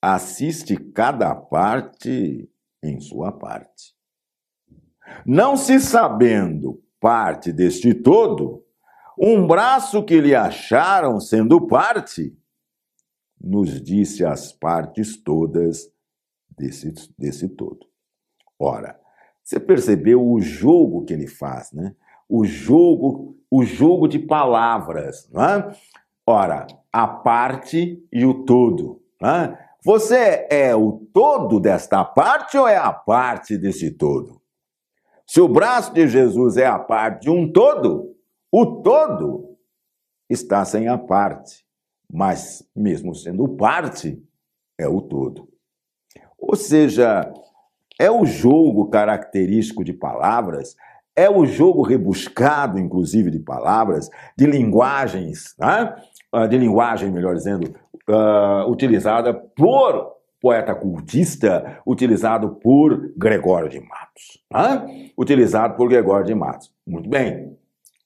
[0.00, 2.50] assiste cada parte
[2.82, 3.94] em sua parte.
[5.26, 8.64] Não se sabendo parte deste todo,
[9.18, 12.36] um braço que lhe acharam sendo parte,
[13.40, 15.92] nos disse as partes todas
[16.56, 17.86] desse, desse todo.
[18.58, 18.98] Ora,
[19.42, 21.94] você percebeu o jogo que ele faz, né?
[22.28, 25.28] O jogo, o jogo de palavras.
[25.32, 25.76] Não é?
[26.26, 29.02] Ora, a parte e o todo.
[29.20, 29.68] Não é?
[29.84, 34.40] Você é o todo desta parte ou é a parte desse todo?
[35.26, 38.14] Se o braço de Jesus é a parte de um todo,
[38.50, 39.56] o todo
[40.28, 41.64] está sem a parte,
[42.12, 44.22] mas mesmo sendo parte,
[44.78, 45.48] é o todo.
[46.38, 47.32] Ou seja,
[47.98, 50.76] é o jogo característico de palavras
[51.14, 55.94] é o jogo rebuscado, inclusive, de palavras, de linguagens, né?
[56.32, 57.74] Ah, de linguagem, melhor dizendo,
[58.08, 64.42] uh, utilizada por poeta cultista, utilizado por Gregório de Matos.
[64.50, 65.10] Né?
[65.16, 66.72] Utilizado por Gregório de Matos.
[66.86, 67.56] Muito bem,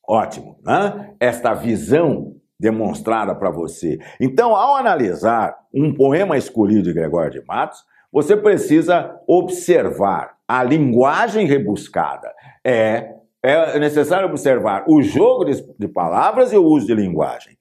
[0.06, 0.58] ótimo.
[0.62, 1.14] Né?
[1.18, 3.98] Esta visão demonstrada para você.
[4.20, 11.46] Então, ao analisar um poema escolhido de Gregório de Matos, você precisa observar a linguagem
[11.46, 12.32] rebuscada.
[12.64, 17.56] É, é necessário observar o jogo de, de palavras e o uso de linguagem.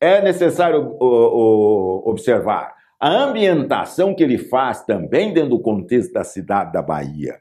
[0.00, 6.24] É necessário o, o, observar a ambientação que ele faz também dentro do contexto da
[6.24, 7.36] cidade da Bahia.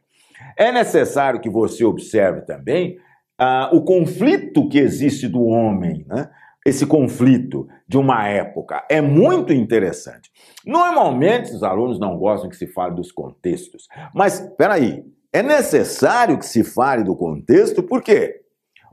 [0.56, 2.98] É necessário que você observe também
[3.40, 6.30] uh, o conflito que existe do homem, né?
[6.68, 10.30] Esse conflito de uma época é muito interessante.
[10.66, 15.02] Normalmente os alunos não gostam que se fale dos contextos, mas espera aí,
[15.32, 18.42] é necessário que se fale do contexto, por quê?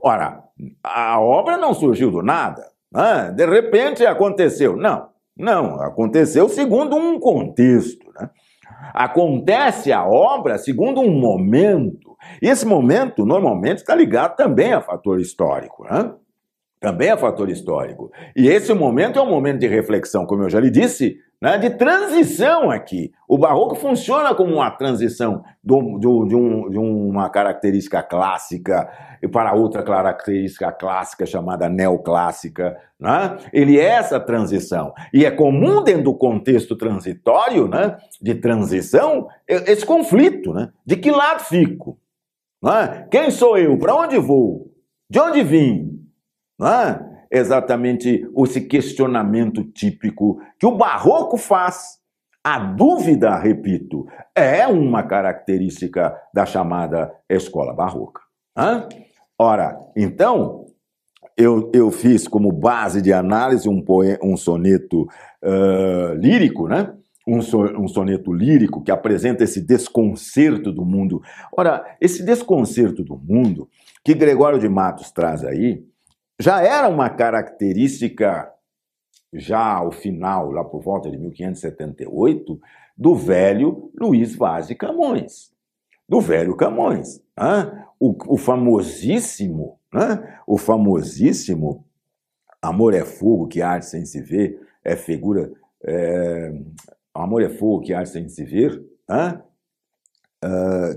[0.01, 0.41] Ora,
[0.81, 3.33] a obra não surgiu do nada, né?
[3.35, 4.77] de repente aconteceu.
[4.77, 8.09] Não, não, aconteceu segundo um contexto.
[8.17, 8.29] Né?
[8.93, 12.15] Acontece a obra segundo um momento.
[12.41, 15.83] E esse momento, normalmente, está ligado também a fator histórico.
[15.83, 16.13] Né?
[16.85, 18.11] Também a fator histórico.
[18.35, 21.71] E esse momento é um momento de reflexão, como eu já lhe disse, né, de
[21.71, 23.11] transição aqui.
[23.27, 28.87] O barroco funciona como uma transição do, do, de, um, de, uma característica clássica
[29.31, 32.77] para outra característica clássica chamada neoclássica.
[32.99, 33.35] Né?
[33.51, 34.93] Ele é essa transição.
[35.11, 40.53] E é comum dentro do contexto transitório, né, de transição, esse conflito.
[40.53, 40.69] Né?
[40.85, 41.97] De que lado fico?
[42.61, 43.07] Né?
[43.09, 43.75] Quem sou eu?
[43.79, 44.71] Para onde vou?
[45.09, 45.94] De onde vim?
[46.59, 47.15] Né?
[47.31, 51.99] exatamente esse questionamento típico que o barroco faz.
[52.43, 58.21] A dúvida, repito, é uma característica da chamada escola barroca.
[58.55, 58.87] Hã?
[59.37, 60.65] Ora, então,
[61.35, 65.07] eu, eu fiz como base de análise um, poe, um soneto
[65.43, 66.93] uh, lírico, né?
[67.27, 71.23] Um, so, um, soneto lírico que apresenta esse desconcerto do mundo.
[71.57, 73.67] Ora, esse desconcerto do mundo
[74.03, 75.83] que Gregório de Matos traz aí,
[76.39, 78.51] já era uma característica,
[79.33, 82.59] já ao final, lá por volta de 1578,
[82.97, 85.51] do velho Luiz Vaz de Camões.
[86.07, 87.21] Do velho Camões.
[87.37, 87.85] Né?
[87.99, 90.39] O, o famosíssimo, né?
[90.45, 91.85] o famosíssimo
[92.65, 95.51] Amor é fogo que arde sem se ver, é figura.
[95.83, 96.51] É,
[97.13, 99.39] amor é fogo que arde sem se ver, né?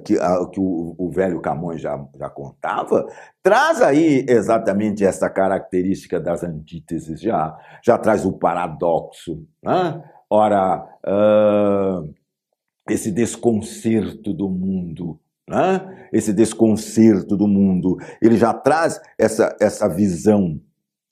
[0.04, 0.14] Que,
[0.52, 3.06] que o, o, velho Camões já, já contava,
[3.42, 9.46] traz aí exatamente essa característica das antíteses já, já traz o paradoxo.
[9.62, 10.02] Né?
[10.28, 12.14] Ora, uh,
[12.90, 16.08] esse desconcerto do mundo, né?
[16.12, 20.60] esse desconcerto do mundo, ele já traz essa, essa visão,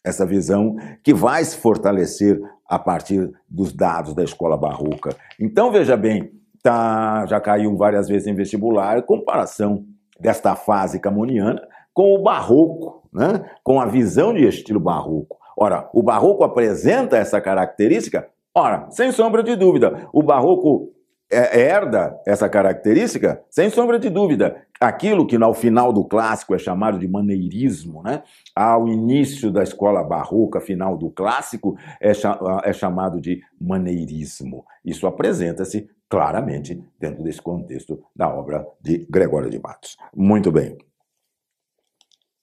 [0.05, 5.17] essa visão que vai se fortalecer a partir dos dados da escola barroca.
[5.41, 6.33] Então, veja bem,
[6.67, 9.85] tá, já caiu várias vezes em vestibular, comparação
[10.19, 11.63] desta fase camoniana
[11.95, 13.49] com o barroco, né?
[13.63, 15.39] com a visão de estilo barroco.
[15.57, 18.29] Ora, o barroco apresenta essa característica?
[18.53, 20.93] Ora, sem sombra de dúvida, o barroco
[21.31, 23.41] é, herda essa característica?
[23.49, 24.57] Sem sombra de dúvida.
[24.81, 28.25] Aquilo que ao final do clássico é chamado de maneirismo, né?
[28.55, 32.11] ao início da escola barroca, final do clássico, é,
[32.65, 34.65] é chamado de maneirismo.
[34.85, 39.97] Isso apresenta-se claramente dentro desse contexto da obra de Gregório de Matos.
[40.15, 40.77] Muito bem.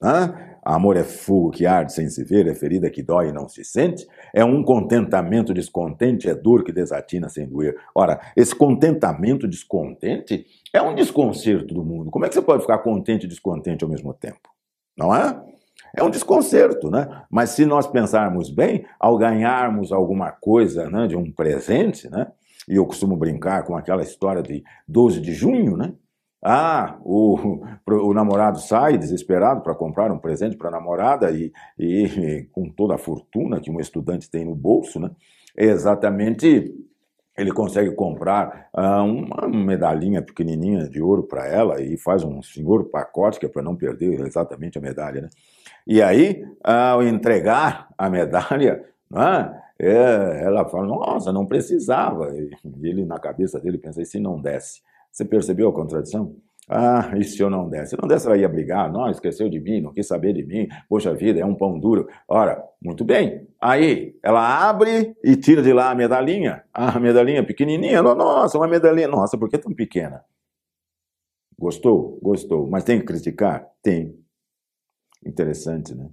[0.01, 0.53] Hã?
[0.65, 3.65] Amor é fogo que arde sem se ver, é ferida que dói e não se
[3.65, 7.75] sente, é um contentamento descontente, é dor que desatina sem doer.
[7.93, 12.11] Ora, esse contentamento descontente é um desconcerto do mundo.
[12.11, 14.49] Como é que você pode ficar contente e descontente ao mesmo tempo?
[14.97, 15.41] Não é?
[15.95, 17.23] É um desconcerto, né?
[17.29, 22.31] Mas se nós pensarmos bem, ao ganharmos alguma coisa né, de um presente, né,
[22.67, 25.93] e eu costumo brincar com aquela história de 12 de junho, né?
[26.45, 32.49] Ah, o, o namorado sai desesperado para comprar um presente para a namorada e, e,
[32.51, 35.09] com toda a fortuna que um estudante tem no bolso, né?
[35.55, 36.75] Exatamente,
[37.37, 42.89] ele consegue comprar ah, uma medalhinha pequenininha de ouro para ela e faz um senhor
[42.89, 45.29] pacote que é para não perder exatamente a medalha, né?
[45.87, 49.62] E aí, ao entregar a medalha, né?
[49.85, 52.33] É, ela fala, nossa, não precisava.
[52.35, 52.49] E
[52.87, 54.81] ele, na cabeça dele, pensa, e se não desse?
[55.11, 56.35] Você percebeu a contradição?
[56.69, 57.89] Ah, e se eu não desse?
[57.91, 58.91] Se não desse, ela ia brigar.
[58.91, 60.69] Não, esqueceu de mim, não quis saber de mim.
[60.87, 62.07] Poxa vida, é um pão duro.
[62.27, 63.45] Ora, muito bem.
[63.59, 66.63] Aí, ela abre e tira de lá a medalhinha.
[66.73, 68.01] A medalhinha pequenininha.
[68.01, 69.09] Nossa, uma medalhinha.
[69.09, 70.23] Nossa, por que tão pequena?
[71.59, 72.17] Gostou?
[72.21, 72.67] Gostou.
[72.69, 73.67] Mas tem que criticar?
[73.81, 74.17] Tem.
[75.25, 76.09] Interessante, né?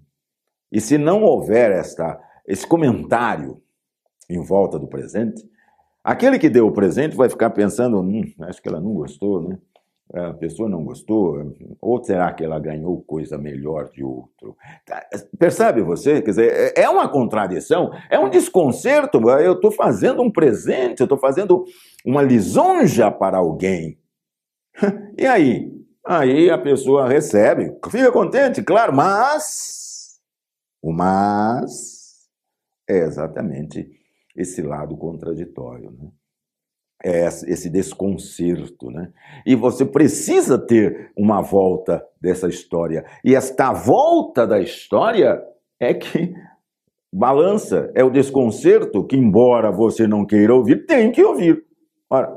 [0.73, 2.21] E se não houver esta
[2.51, 3.63] esse comentário
[4.29, 5.49] em volta do presente,
[6.03, 9.59] aquele que deu o presente vai ficar pensando, hum, acho que ela não gostou, né?
[10.13, 14.57] A pessoa não gostou, ou será que ela ganhou coisa melhor de outro?
[14.85, 15.07] Tá,
[15.39, 16.21] percebe você?
[16.21, 19.21] Quer dizer, é, é uma contradição, é um desconcerto.
[19.39, 21.65] Eu estou fazendo um presente, eu estou fazendo
[22.05, 23.99] uma lisonja para alguém.
[25.17, 25.71] E aí?
[26.05, 30.19] Aí a pessoa recebe, fica contente, claro, mas.
[30.83, 32.00] O mas
[32.91, 33.89] é exatamente
[34.37, 36.11] esse lado contraditório, né?
[37.03, 39.11] É esse desconcerto, né?
[39.47, 43.07] E você precisa ter uma volta dessa história.
[43.25, 45.43] E esta volta da história
[45.79, 46.35] é que
[47.13, 51.65] balança, é o desconcerto que, embora você não queira ouvir, tem que ouvir.
[52.11, 52.37] Ora,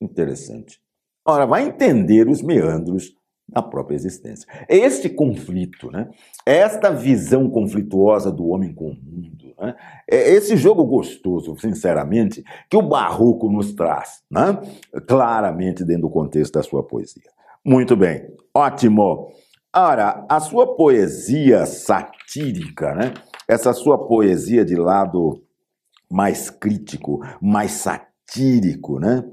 [0.00, 0.82] interessante.
[1.26, 3.16] Ora, vai entender os meandros
[3.48, 4.48] da própria existência.
[4.68, 6.08] Este conflito, né?
[6.46, 9.74] Esta visão conflituosa do homem com o mundo, né?
[10.10, 14.58] é esse jogo gostoso, sinceramente, que o Barroco nos traz, né?
[15.06, 17.30] claramente dentro do contexto da sua poesia.
[17.64, 19.28] Muito bem, ótimo.
[19.74, 23.12] Ora, a sua poesia satírica, né?
[23.48, 25.42] essa sua poesia de lado
[26.10, 29.24] mais crítico, mais satírico, né?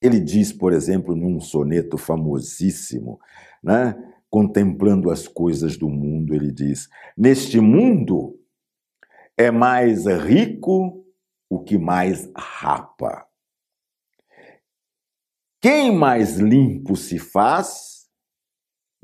[0.00, 3.18] Ele diz, por exemplo, num soneto famosíssimo,
[3.62, 3.96] né?
[4.30, 8.38] contemplando as coisas do mundo, ele diz: Neste mundo
[9.36, 11.04] é mais rico
[11.48, 13.26] o que mais rapa.
[15.60, 18.08] Quem mais limpo se faz,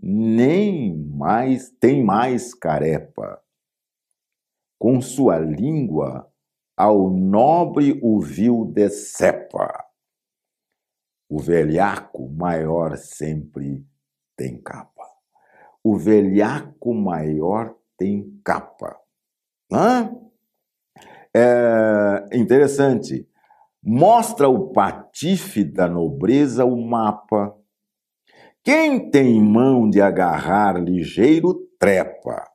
[0.01, 3.43] nem mais tem mais carepa.
[4.79, 6.31] Com sua língua
[6.77, 9.84] ao nobre o vil decepa.
[11.35, 13.85] O velhaco maior sempre
[14.37, 15.03] tem capa.
[15.83, 18.97] O velhaco maior tem capa.
[19.69, 20.15] Hã?
[21.35, 23.29] É interessante.
[23.83, 27.53] Mostra o patife da nobreza o mapa.
[28.63, 32.49] Quem tem mão de agarrar ligeiro, trepa.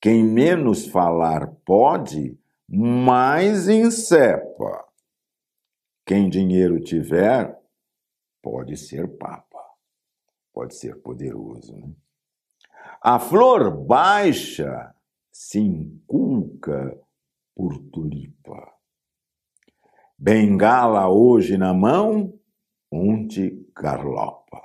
[0.00, 4.89] Quem menos falar pode, mais encepa.
[6.10, 7.56] Quem dinheiro tiver,
[8.42, 9.64] pode ser papa,
[10.52, 11.76] pode ser poderoso.
[11.76, 11.94] Né?
[13.00, 14.92] A flor baixa
[15.30, 17.00] se inculca
[17.54, 18.74] por tulipa.
[20.18, 22.36] Bengala hoje na mão,
[22.90, 24.60] onde garlopa.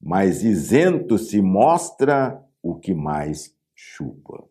[0.00, 4.49] Mas isento se mostra o que mais chupa.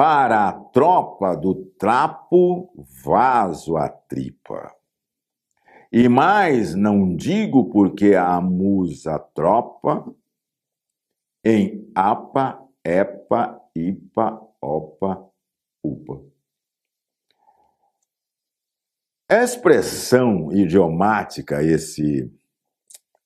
[0.00, 2.72] Para a tropa do trapo,
[3.04, 4.74] vaso a tripa.
[5.92, 10.10] E mais não digo porque a musa tropa
[11.44, 15.30] em apa, epa, ipa, opa,
[15.84, 16.24] upa.
[19.28, 22.32] Expressão idiomática, esse,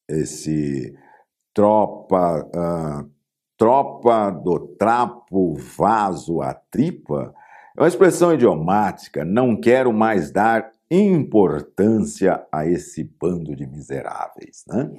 [0.08, 0.92] esse
[1.54, 3.13] tropa, uh,
[3.56, 7.34] tropa do trapo, vaso, a tripa,
[7.76, 14.64] é uma expressão idiomática, não quero mais dar importância a esse bando de miseráveis.
[14.68, 14.90] Né?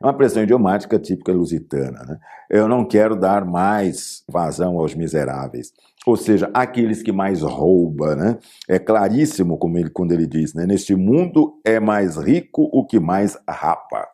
[0.00, 2.04] É uma expressão idiomática típica lusitana.
[2.04, 2.18] Né?
[2.48, 5.72] Eu não quero dar mais vazão aos miseráveis.
[6.06, 8.14] Ou seja, aqueles que mais roubam.
[8.14, 8.38] Né?
[8.68, 10.66] É claríssimo como ele, quando ele diz: né?
[10.66, 14.08] neste mundo é mais rico o que mais rapa.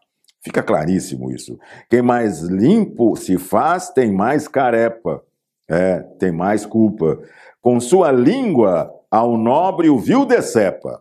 [0.47, 1.59] Fica claríssimo isso.
[1.91, 5.21] Quem mais limpo se faz tem mais carepa,
[5.69, 7.21] é, tem mais culpa.
[7.61, 11.01] Com sua língua ao nobre o vil decepa.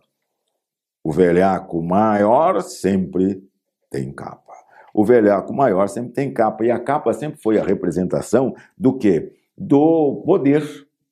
[1.00, 3.40] O velhaco maior sempre
[3.88, 4.52] tem capa.
[4.92, 6.64] O velhaco maior sempre tem capa.
[6.64, 9.32] E a capa sempre foi a representação do quê?
[9.56, 10.64] Do poder.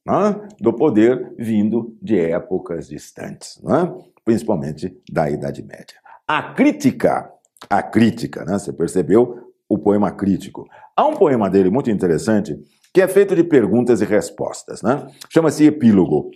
[0.05, 0.49] Né?
[0.61, 3.95] Do poder vindo de épocas distantes, né?
[4.25, 6.03] principalmente da Idade Média.
[6.27, 7.34] A crítica
[7.69, 8.59] a crítica, né?
[8.59, 10.67] Você percebeu o poema crítico.
[10.97, 12.57] Há um poema dele muito interessante
[12.93, 15.07] que é feito de perguntas e respostas, né?
[15.33, 16.31] Chama-se Epílogo.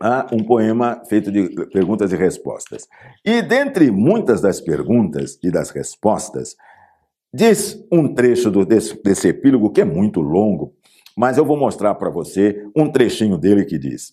[0.00, 0.26] Né?
[0.32, 2.86] Um poema feito de perguntas e respostas.
[3.24, 6.54] E dentre muitas das perguntas e das respostas,
[7.32, 10.74] diz um trecho do, desse, desse epílogo que é muito longo,
[11.16, 14.12] mas eu vou mostrar para você um trechinho dele que diz: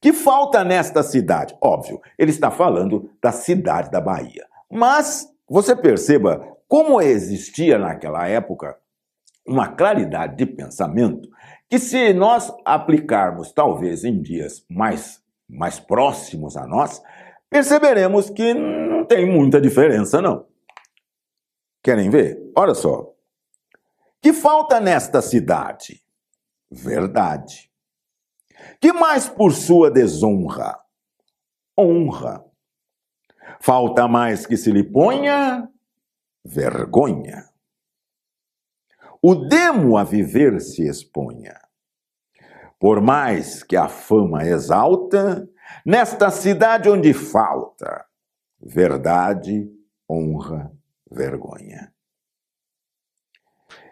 [0.00, 1.56] Que falta nesta cidade?
[1.60, 4.46] Óbvio, ele está falando da cidade da Bahia.
[4.70, 8.76] Mas você perceba como existia naquela época
[9.46, 11.28] uma claridade de pensamento
[11.68, 17.00] que, se nós aplicarmos, talvez em dias mais, mais próximos a nós,
[17.48, 20.46] perceberemos que não tem muita diferença, não.
[21.82, 22.38] Querem ver?
[22.56, 23.12] Olha só.
[24.20, 26.02] Que falta nesta cidade?
[26.68, 27.70] Verdade.
[28.80, 30.80] Que mais por sua desonra?
[31.78, 32.44] Honra.
[33.60, 35.68] Falta mais que se lhe ponha
[36.44, 37.48] vergonha.
[39.20, 41.60] O demo a viver se exponha.
[42.78, 45.48] Por mais que a fama exalta,
[45.84, 48.06] nesta cidade onde falta
[48.60, 49.70] verdade,
[50.08, 50.72] honra,
[51.10, 51.92] vergonha.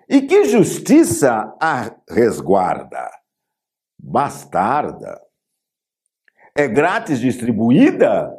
[0.09, 3.11] E que justiça a resguarda?
[3.99, 5.21] Bastarda.
[6.55, 8.31] É grátis distribuída?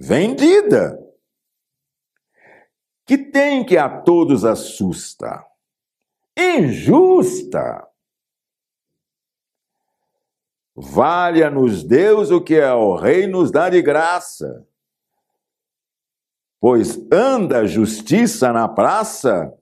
[0.00, 0.98] Vendida,
[3.04, 5.44] que tem que a todos assusta,
[6.34, 7.86] injusta.
[10.74, 14.66] Valha-nos Deus o que é o Rei nos dá de graça.
[16.58, 19.52] Pois anda justiça na praça,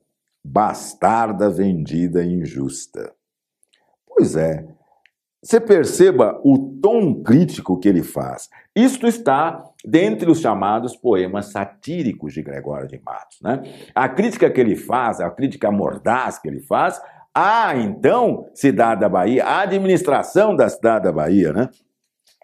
[0.41, 3.13] bastarda vendida injusta.
[4.05, 4.65] Pois é,
[5.41, 8.49] você perceba o tom crítico que ele faz.
[8.75, 13.39] Isto está dentre os chamados poemas satíricos de Gregório de Matos.
[13.41, 13.61] Né?
[13.95, 17.01] A crítica que ele faz, a crítica mordaz que ele faz,
[17.33, 21.69] à então cidade da Bahia, a administração da cidade da Bahia, né?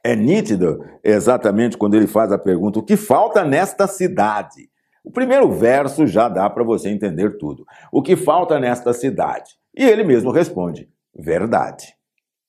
[0.03, 4.69] É nítido exatamente quando ele faz a pergunta: o que falta nesta cidade?
[5.03, 7.65] O primeiro verso já dá para você entender tudo.
[7.91, 9.55] O que falta nesta cidade?
[9.75, 10.87] E ele mesmo responde:
[11.17, 11.95] verdade.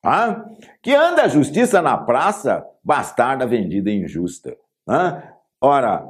[0.07, 0.45] Ah?
[0.81, 4.57] Que anda a justiça na praça, bastarda vendida injusta.
[4.89, 5.33] Ah?
[5.61, 6.07] Ora,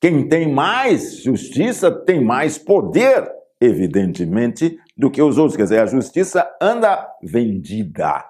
[0.00, 3.28] quem tem mais justiça tem mais poder,
[3.60, 5.56] evidentemente, do que os outros.
[5.56, 8.24] Quer dizer, a justiça anda vendida.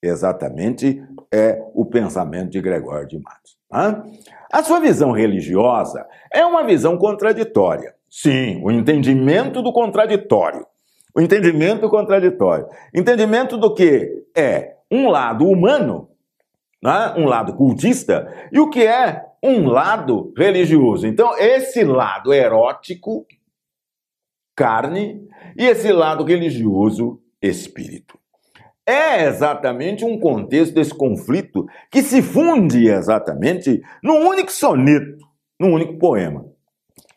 [0.00, 1.02] Exatamente
[1.32, 3.58] é o pensamento de Gregório de Matos.
[3.72, 4.02] Ah?
[4.52, 7.94] A sua visão religiosa é uma visão contraditória.
[8.08, 10.66] Sim, o entendimento do contraditório.
[11.14, 12.66] O entendimento contraditório.
[12.94, 16.10] Entendimento do que é um lado humano,
[16.82, 17.14] né?
[17.16, 21.06] um lado cultista, e o que é um lado religioso.
[21.06, 23.26] Então, esse lado erótico,
[24.54, 25.26] carne,
[25.56, 28.18] e esse lado religioso, espírito.
[28.86, 35.18] É exatamente um contexto desse conflito que se funde exatamente num único soneto,
[35.58, 36.44] num único poema.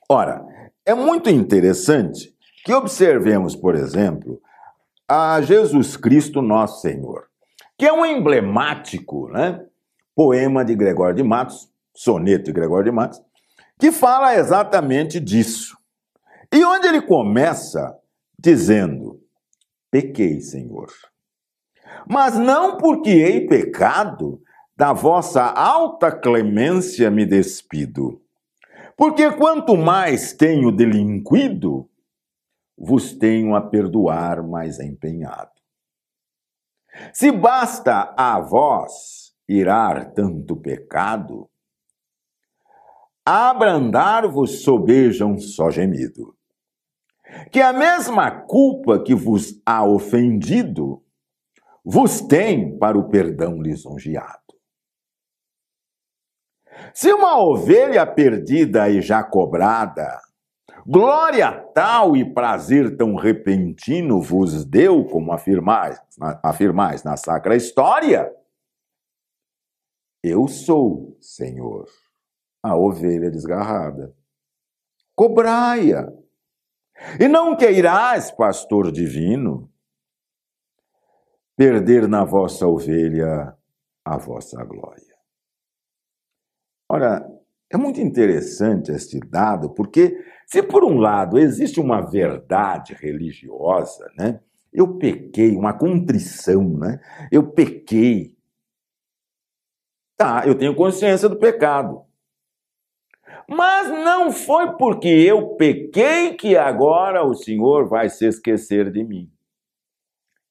[0.09, 0.45] Ora,
[0.85, 2.33] é muito interessante
[2.63, 4.39] que observemos, por exemplo,
[5.07, 7.27] a Jesus Cristo Nosso Senhor,
[7.77, 9.63] que é um emblemático né,
[10.15, 13.21] poema de Gregório de Matos, soneto de Gregório de Matos,
[13.79, 15.77] que fala exatamente disso.
[16.51, 17.97] E onde ele começa
[18.37, 19.19] dizendo:
[19.91, 20.87] Pequei, Senhor.
[22.07, 24.41] Mas não porque hei pecado,
[24.75, 28.21] da vossa alta clemência me despido.
[28.97, 31.89] Porque quanto mais tenho delinquido,
[32.83, 35.51] vos tenho a perdoar mais empenhado.
[37.13, 41.49] Se basta a vós irar tanto pecado,
[43.25, 46.35] abrandar-vos sobejam só gemido.
[47.49, 51.01] Que a mesma culpa que vos há ofendido,
[51.85, 54.41] vos tem para o perdão lisonjeado.
[56.93, 60.19] Se uma ovelha perdida e já cobrada
[60.85, 65.97] Glória tal e prazer tão repentino vos deu, como afirmais,
[66.43, 68.29] afirmais na sacra história?
[70.21, 71.87] Eu sou, Senhor,
[72.61, 74.13] a ovelha desgarrada.
[75.15, 76.11] Cobrai-a.
[77.19, 79.71] E não queirás, pastor divino,
[81.55, 83.57] perder na vossa ovelha
[84.05, 85.13] a vossa glória.
[86.89, 87.32] Ora,
[87.73, 90.15] é muito interessante este dado, porque
[90.45, 94.39] se por um lado existe uma verdade religiosa, né?
[94.71, 96.99] Eu pequei, uma contrição, né?
[97.31, 98.37] Eu pequei.
[100.15, 102.03] Tá, eu tenho consciência do pecado.
[103.49, 109.31] Mas não foi porque eu pequei que agora o Senhor vai se esquecer de mim.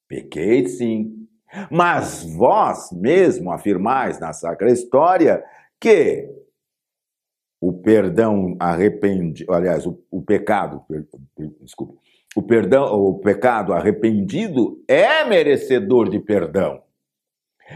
[0.08, 1.28] Pequei sim.
[1.70, 5.44] Mas vós mesmo afirmais na Sacra História
[5.80, 6.41] que
[7.82, 11.04] perdão arrependido, aliás, o, o pecado, per,
[11.36, 11.94] per, desculpa,
[12.34, 16.82] o perdão, o pecado arrependido é merecedor de perdão.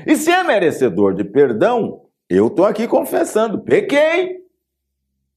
[0.07, 4.45] E se é merecedor de perdão, eu estou aqui confessando, pequei.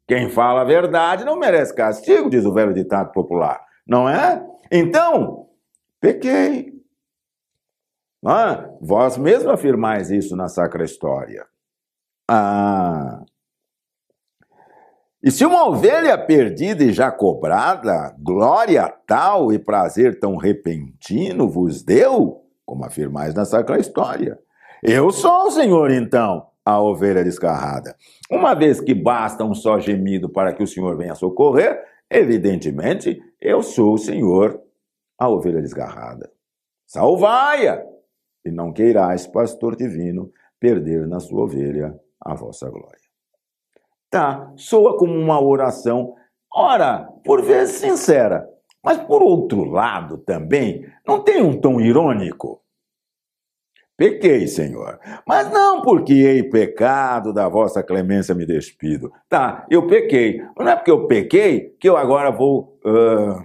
[0.07, 4.43] Quem fala a verdade não merece castigo, diz o velho ditado popular, não é?
[4.71, 5.47] Então,
[5.99, 6.73] pequei.
[8.25, 11.45] Ah, vós mesmo afirmais isso na Sacra História.
[12.27, 13.23] Ah,
[15.21, 21.83] e se uma ovelha perdida e já cobrada, glória tal e prazer tão repentino vos
[21.83, 24.39] deu, como afirmais na Sacra História.
[24.81, 27.97] Eu sou o Senhor, então, a ovelha descarrada.
[28.31, 33.61] Uma vez que basta um só gemido para que o Senhor venha socorrer, evidentemente, eu
[33.61, 34.61] sou o Senhor,
[35.17, 36.31] a ovelha desgarrada.
[36.87, 37.83] Salvai-a!
[38.45, 43.08] E não queirais, pastor divino, perder na sua ovelha a vossa glória.
[44.09, 46.15] Tá, soa como uma oração,
[46.51, 48.47] ora, por vezes sincera,
[48.83, 52.61] mas por outro lado também, não tem um tom irônico?
[53.95, 54.97] Pequei, Senhor,
[55.27, 59.11] mas não porque hei pecado da vossa clemência me despido.
[59.27, 63.43] Tá, eu pequei, mas não é porque eu pequei que eu agora vou uh,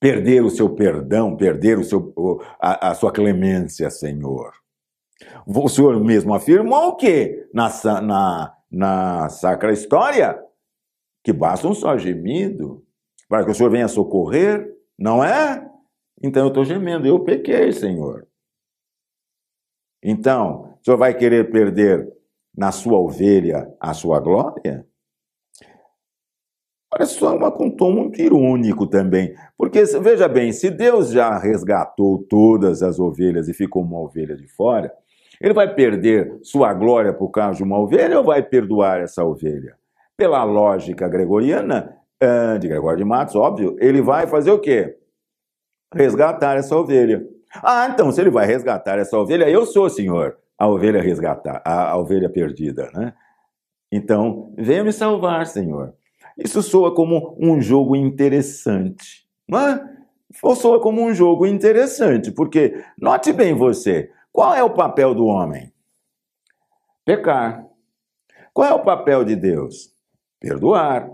[0.00, 2.12] perder o seu perdão, perder o seu,
[2.60, 4.50] a, a sua clemência, Senhor.
[5.46, 7.70] O Senhor mesmo afirmou que na,
[8.00, 10.40] na, na sacra história
[11.24, 12.84] que basta um só gemido
[13.28, 15.68] para que o Senhor venha socorrer, não é?
[16.22, 18.26] Então eu estou gemendo, eu pequei, Senhor.
[20.02, 22.10] Então, o Senhor vai querer perder
[22.56, 24.86] na sua ovelha a sua glória?
[26.92, 29.34] Olha só, uma, um tom muito irônico também.
[29.56, 34.48] Porque, veja bem, se Deus já resgatou todas as ovelhas e ficou uma ovelha de
[34.48, 34.92] fora,
[35.40, 39.76] ele vai perder sua glória por causa de uma ovelha ou vai perdoar essa ovelha?
[40.16, 42.00] Pela lógica gregoriana,
[42.60, 44.98] de Gregório de Matos, óbvio, ele vai fazer o quê?
[45.94, 47.26] Resgatar essa ovelha.
[47.62, 51.90] Ah, então, se ele vai resgatar essa ovelha, eu sou, senhor, a ovelha resgatar, a,
[51.90, 53.14] a ovelha perdida, né?
[53.90, 55.94] Então, venha me salvar, senhor.
[56.36, 59.90] Isso soa como um jogo interessante, não é?
[60.54, 65.72] Soa como um jogo interessante, porque, note bem você, qual é o papel do homem?
[67.04, 67.66] Pecar.
[68.52, 69.92] Qual é o papel de Deus?
[70.38, 71.10] Perdoar.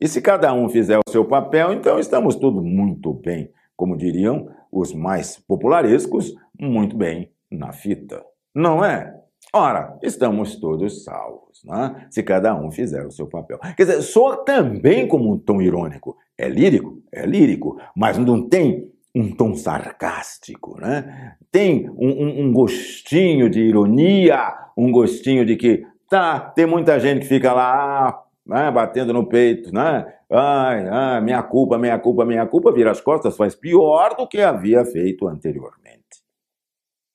[0.00, 4.48] E se cada um fizer o seu papel, então estamos tudo muito bem, como diriam
[4.70, 8.24] os mais popularescos, muito bem na fita.
[8.54, 9.14] Não é?
[9.52, 12.06] Ora, estamos todos salvos, né?
[12.10, 13.58] se cada um fizer o seu papel.
[13.76, 16.16] Quer dizer, soa também como um tom irônico.
[16.36, 17.02] É lírico?
[17.12, 21.36] É lírico, mas não tem um tom sarcástico, né?
[21.52, 27.20] Tem um, um, um gostinho de ironia, um gostinho de que, tá, tem muita gente
[27.20, 30.04] que fica lá, né, batendo no peito, né?
[30.30, 34.40] Ai, ai, minha culpa, minha culpa, minha culpa, vira as costas, faz pior do que
[34.40, 36.02] havia feito anteriormente.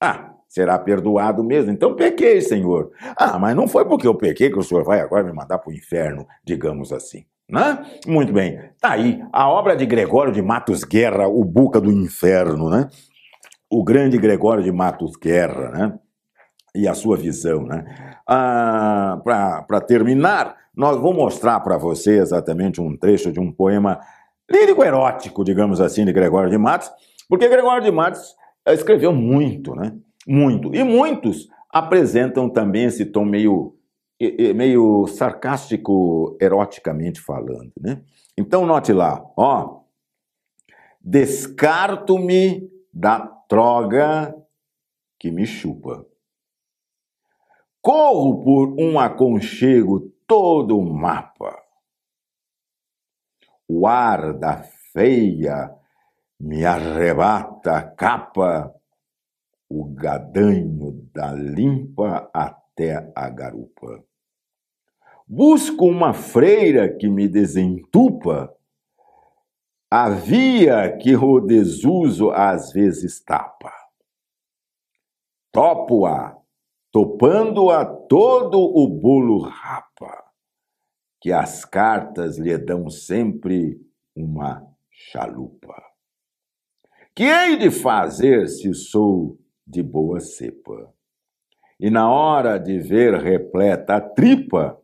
[0.01, 1.71] Ah, será perdoado mesmo.
[1.71, 2.91] Então pequei, Senhor.
[3.17, 5.69] Ah, mas não foi porque eu pequei que o Senhor vai agora me mandar para
[5.69, 7.25] o inferno, digamos assim.
[7.49, 7.83] Né?
[8.05, 8.59] Muito bem.
[8.79, 12.87] Tá aí a obra de Gregório de Matos Guerra, o Buca do Inferno, né?
[13.69, 15.99] O grande Gregório de Matos Guerra, né?
[16.75, 18.15] E a sua visão, né?
[18.27, 23.99] Ah, para terminar, nós vamos mostrar para você exatamente um trecho de um poema
[24.49, 26.91] lírico erótico, digamos assim, de Gregório de Matos,
[27.27, 28.35] porque Gregório de Matos
[28.67, 29.93] escreveu muito, né?
[30.27, 30.73] Muito.
[30.75, 33.75] E muitos apresentam também esse tom meio,
[34.53, 38.03] meio sarcástico, eroticamente falando, né?
[38.37, 39.81] Então note lá, ó.
[41.01, 44.35] Descarto-me da troga
[45.17, 46.05] que me chupa.
[47.81, 51.57] Corro por um aconchego todo o mapa.
[53.67, 55.73] O ar da feia
[56.39, 58.73] me arrebata a capa,
[59.69, 64.03] o gadanho da limpa até a garupa.
[65.31, 68.51] Busco uma freira que me desentupa,
[69.87, 73.71] a via que o desuso às vezes tapa.
[75.51, 76.35] Topo-a
[76.91, 80.23] topando a todo o bolo rapa,
[81.21, 83.79] que as cartas lhe dão sempre
[84.15, 85.79] uma chalupa.
[87.13, 90.91] Que hei de fazer se sou de boa cepa?
[91.79, 94.81] E na hora de ver repleta a tripa,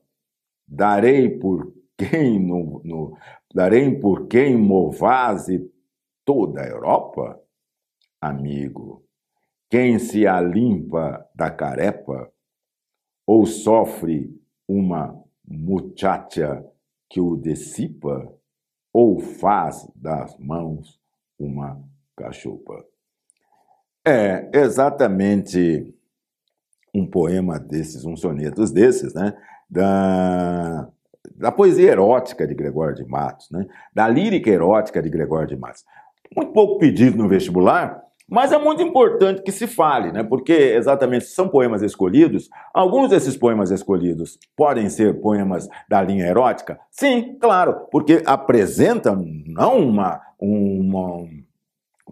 [0.67, 3.17] darei por quem no, no
[3.53, 5.71] darei por quem movase
[6.23, 7.41] toda a Europa?
[8.19, 9.03] Amigo,
[9.69, 12.31] quem se alimpa da carepa
[13.25, 14.29] ou sofre
[14.67, 16.65] uma muchacha
[17.09, 18.31] que o dissipa
[18.91, 20.99] ou faz das mãos
[21.37, 21.81] uma
[22.15, 22.85] cachopa.
[24.07, 25.93] É exatamente
[26.93, 29.35] um poema desses, um sonetos desses, né?
[29.69, 30.87] Da,
[31.35, 33.65] da poesia erótica de Gregório de Matos, né?
[33.93, 35.83] Da lírica erótica de Gregório de Matos.
[36.35, 40.23] Muito pouco pedido no vestibular, mas é muito importante que se fale, né?
[40.23, 42.49] porque exatamente são poemas escolhidos.
[42.73, 46.79] Alguns desses poemas escolhidos podem ser poemas da linha erótica?
[46.89, 51.27] Sim, claro, porque apresentam não uma, uma,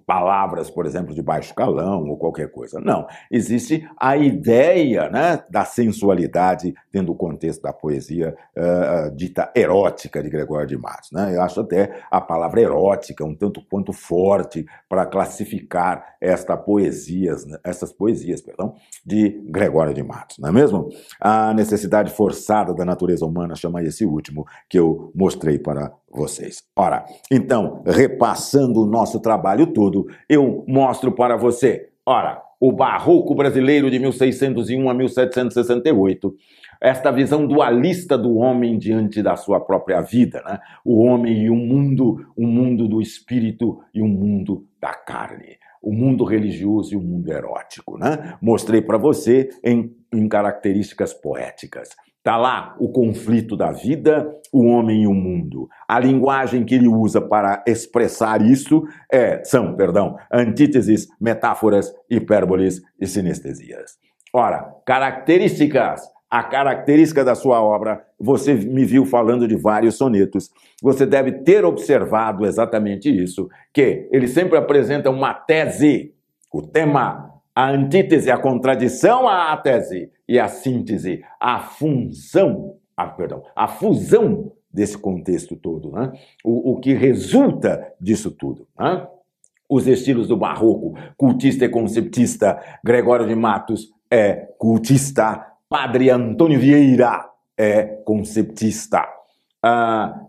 [0.06, 2.80] palavras, por exemplo, de baixo calão ou qualquer coisa.
[2.80, 3.06] Não.
[3.32, 10.30] Existe a ideia né, da sensualidade dentro do contexto da poesia uh, dita erótica de
[10.30, 11.12] Gregório de Matos.
[11.12, 11.36] Né?
[11.36, 17.92] Eu acho até a palavra erótica um tanto quanto forte para classificar esta poesias, essas
[17.92, 18.76] poesias perdão,
[19.06, 20.90] de Gregório de Matos, não é mesmo?
[21.20, 26.64] A necessidade forçada da natureza humana chama esse último que eu mostrei para vocês.
[26.76, 29.93] Ora, então, repassando o nosso trabalho todo,
[30.30, 31.90] eu mostro para você.
[32.06, 36.34] Ora, o Barroco brasileiro de 1601 a 1768
[36.84, 40.60] esta visão dualista do homem diante da sua própria vida, né?
[40.84, 45.94] O homem e o mundo, o mundo do espírito e o mundo da carne, o
[45.94, 48.38] mundo religioso e o mundo erótico, né?
[48.42, 51.88] Mostrei para você em, em características poéticas.
[52.24, 55.68] Está lá o conflito da vida, o homem e o mundo.
[55.86, 63.06] A linguagem que ele usa para expressar isso é, são, perdão, antíteses, metáforas, hipérboles e
[63.06, 63.98] sinestesias.
[64.34, 66.02] Ora, características.
[66.30, 70.50] A característica da sua obra, você me viu falando de vários sonetos.
[70.82, 76.16] Você deve ter observado exatamente isso, que ele sempre apresenta uma tese,
[76.52, 83.44] o tema a antítese, a contradição à tese e a síntese, a função, a, perdão,
[83.56, 86.12] a fusão desse contexto todo, né?
[86.44, 88.68] o, o que resulta disso tudo.
[88.76, 89.08] Né?
[89.70, 97.30] Os estilos do barroco, cultista e conceptista, Gregório de Matos é cultista, Padre Antônio Vieira
[97.56, 99.08] é conceptista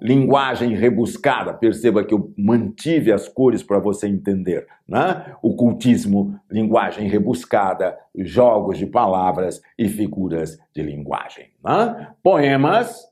[0.00, 1.52] linguagem rebuscada.
[1.52, 4.66] Perceba que eu mantive as cores para você entender.
[4.86, 5.34] Né?
[5.56, 11.46] Cultismo, linguagem rebuscada, jogos de palavras e figuras de linguagem.
[11.64, 12.08] Né?
[12.22, 13.02] Poemas,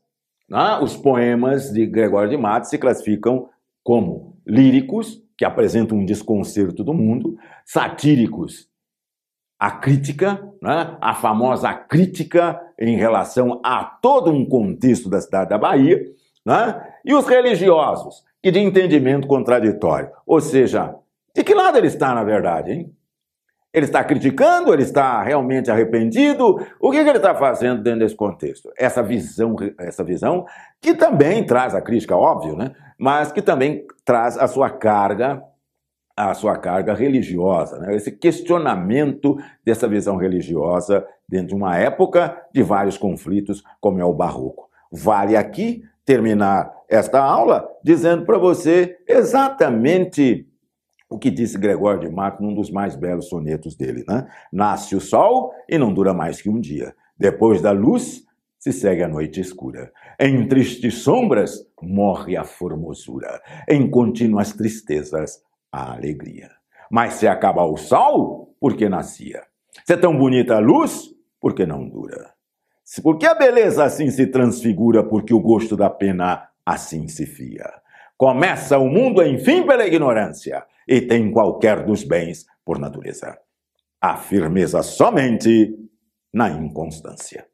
[0.49, 0.79] né?
[0.81, 3.49] os poemas de Gregório de Matos se classificam
[3.83, 8.69] como líricos, que apresentam um desconcerto do mundo, satíricos,
[9.63, 10.97] a crítica, né?
[10.99, 16.03] a famosa crítica em relação a todo um contexto da cidade da Bahia,
[16.45, 16.85] né?
[17.05, 20.09] e os religiosos, que de entendimento contraditório.
[20.27, 20.93] Ou seja,
[21.33, 22.93] de que lado ele está, na verdade, hein?
[23.73, 24.73] Ele está criticando?
[24.73, 26.59] Ele está realmente arrependido?
[26.77, 28.69] O que, que ele está fazendo dentro desse contexto?
[28.77, 30.45] Essa visão, essa visão
[30.81, 32.73] que também traz a crítica, óbvio, né?
[32.97, 35.41] Mas que também traz a sua carga
[36.15, 37.95] a sua carga religiosa, né?
[37.95, 44.13] esse questionamento dessa visão religiosa dentro de uma época de vários conflitos, como é o
[44.13, 44.69] Barroco.
[44.91, 50.47] Vale aqui terminar esta aula dizendo para você exatamente
[51.09, 54.03] o que disse Gregório de Mato num dos mais belos sonetos dele.
[54.07, 54.27] Né?
[54.51, 56.93] Nasce o sol e não dura mais que um dia.
[57.17, 58.23] Depois da luz,
[58.59, 59.91] se segue a noite escura.
[60.19, 63.41] Em tristes sombras, morre a formosura.
[63.69, 65.41] Em contínuas tristezas,
[65.73, 66.51] a alegria.
[66.91, 69.41] Mas se acaba o sol, porque nascia.
[69.83, 71.09] Se é tão bonita a luz,
[71.41, 72.31] porque não dura.
[73.01, 77.65] Porque a beleza assim se transfigura, porque o gosto da pena assim se fia.
[78.15, 83.35] Começa o mundo, enfim, pela ignorância, e tem qualquer dos bens por natureza.
[83.99, 85.75] A firmeza somente
[86.31, 87.47] na inconstância.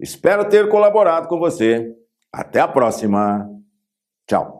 [0.00, 1.94] Espero ter colaborado com você.
[2.32, 3.50] Até a próxima.
[4.26, 4.57] Tchau.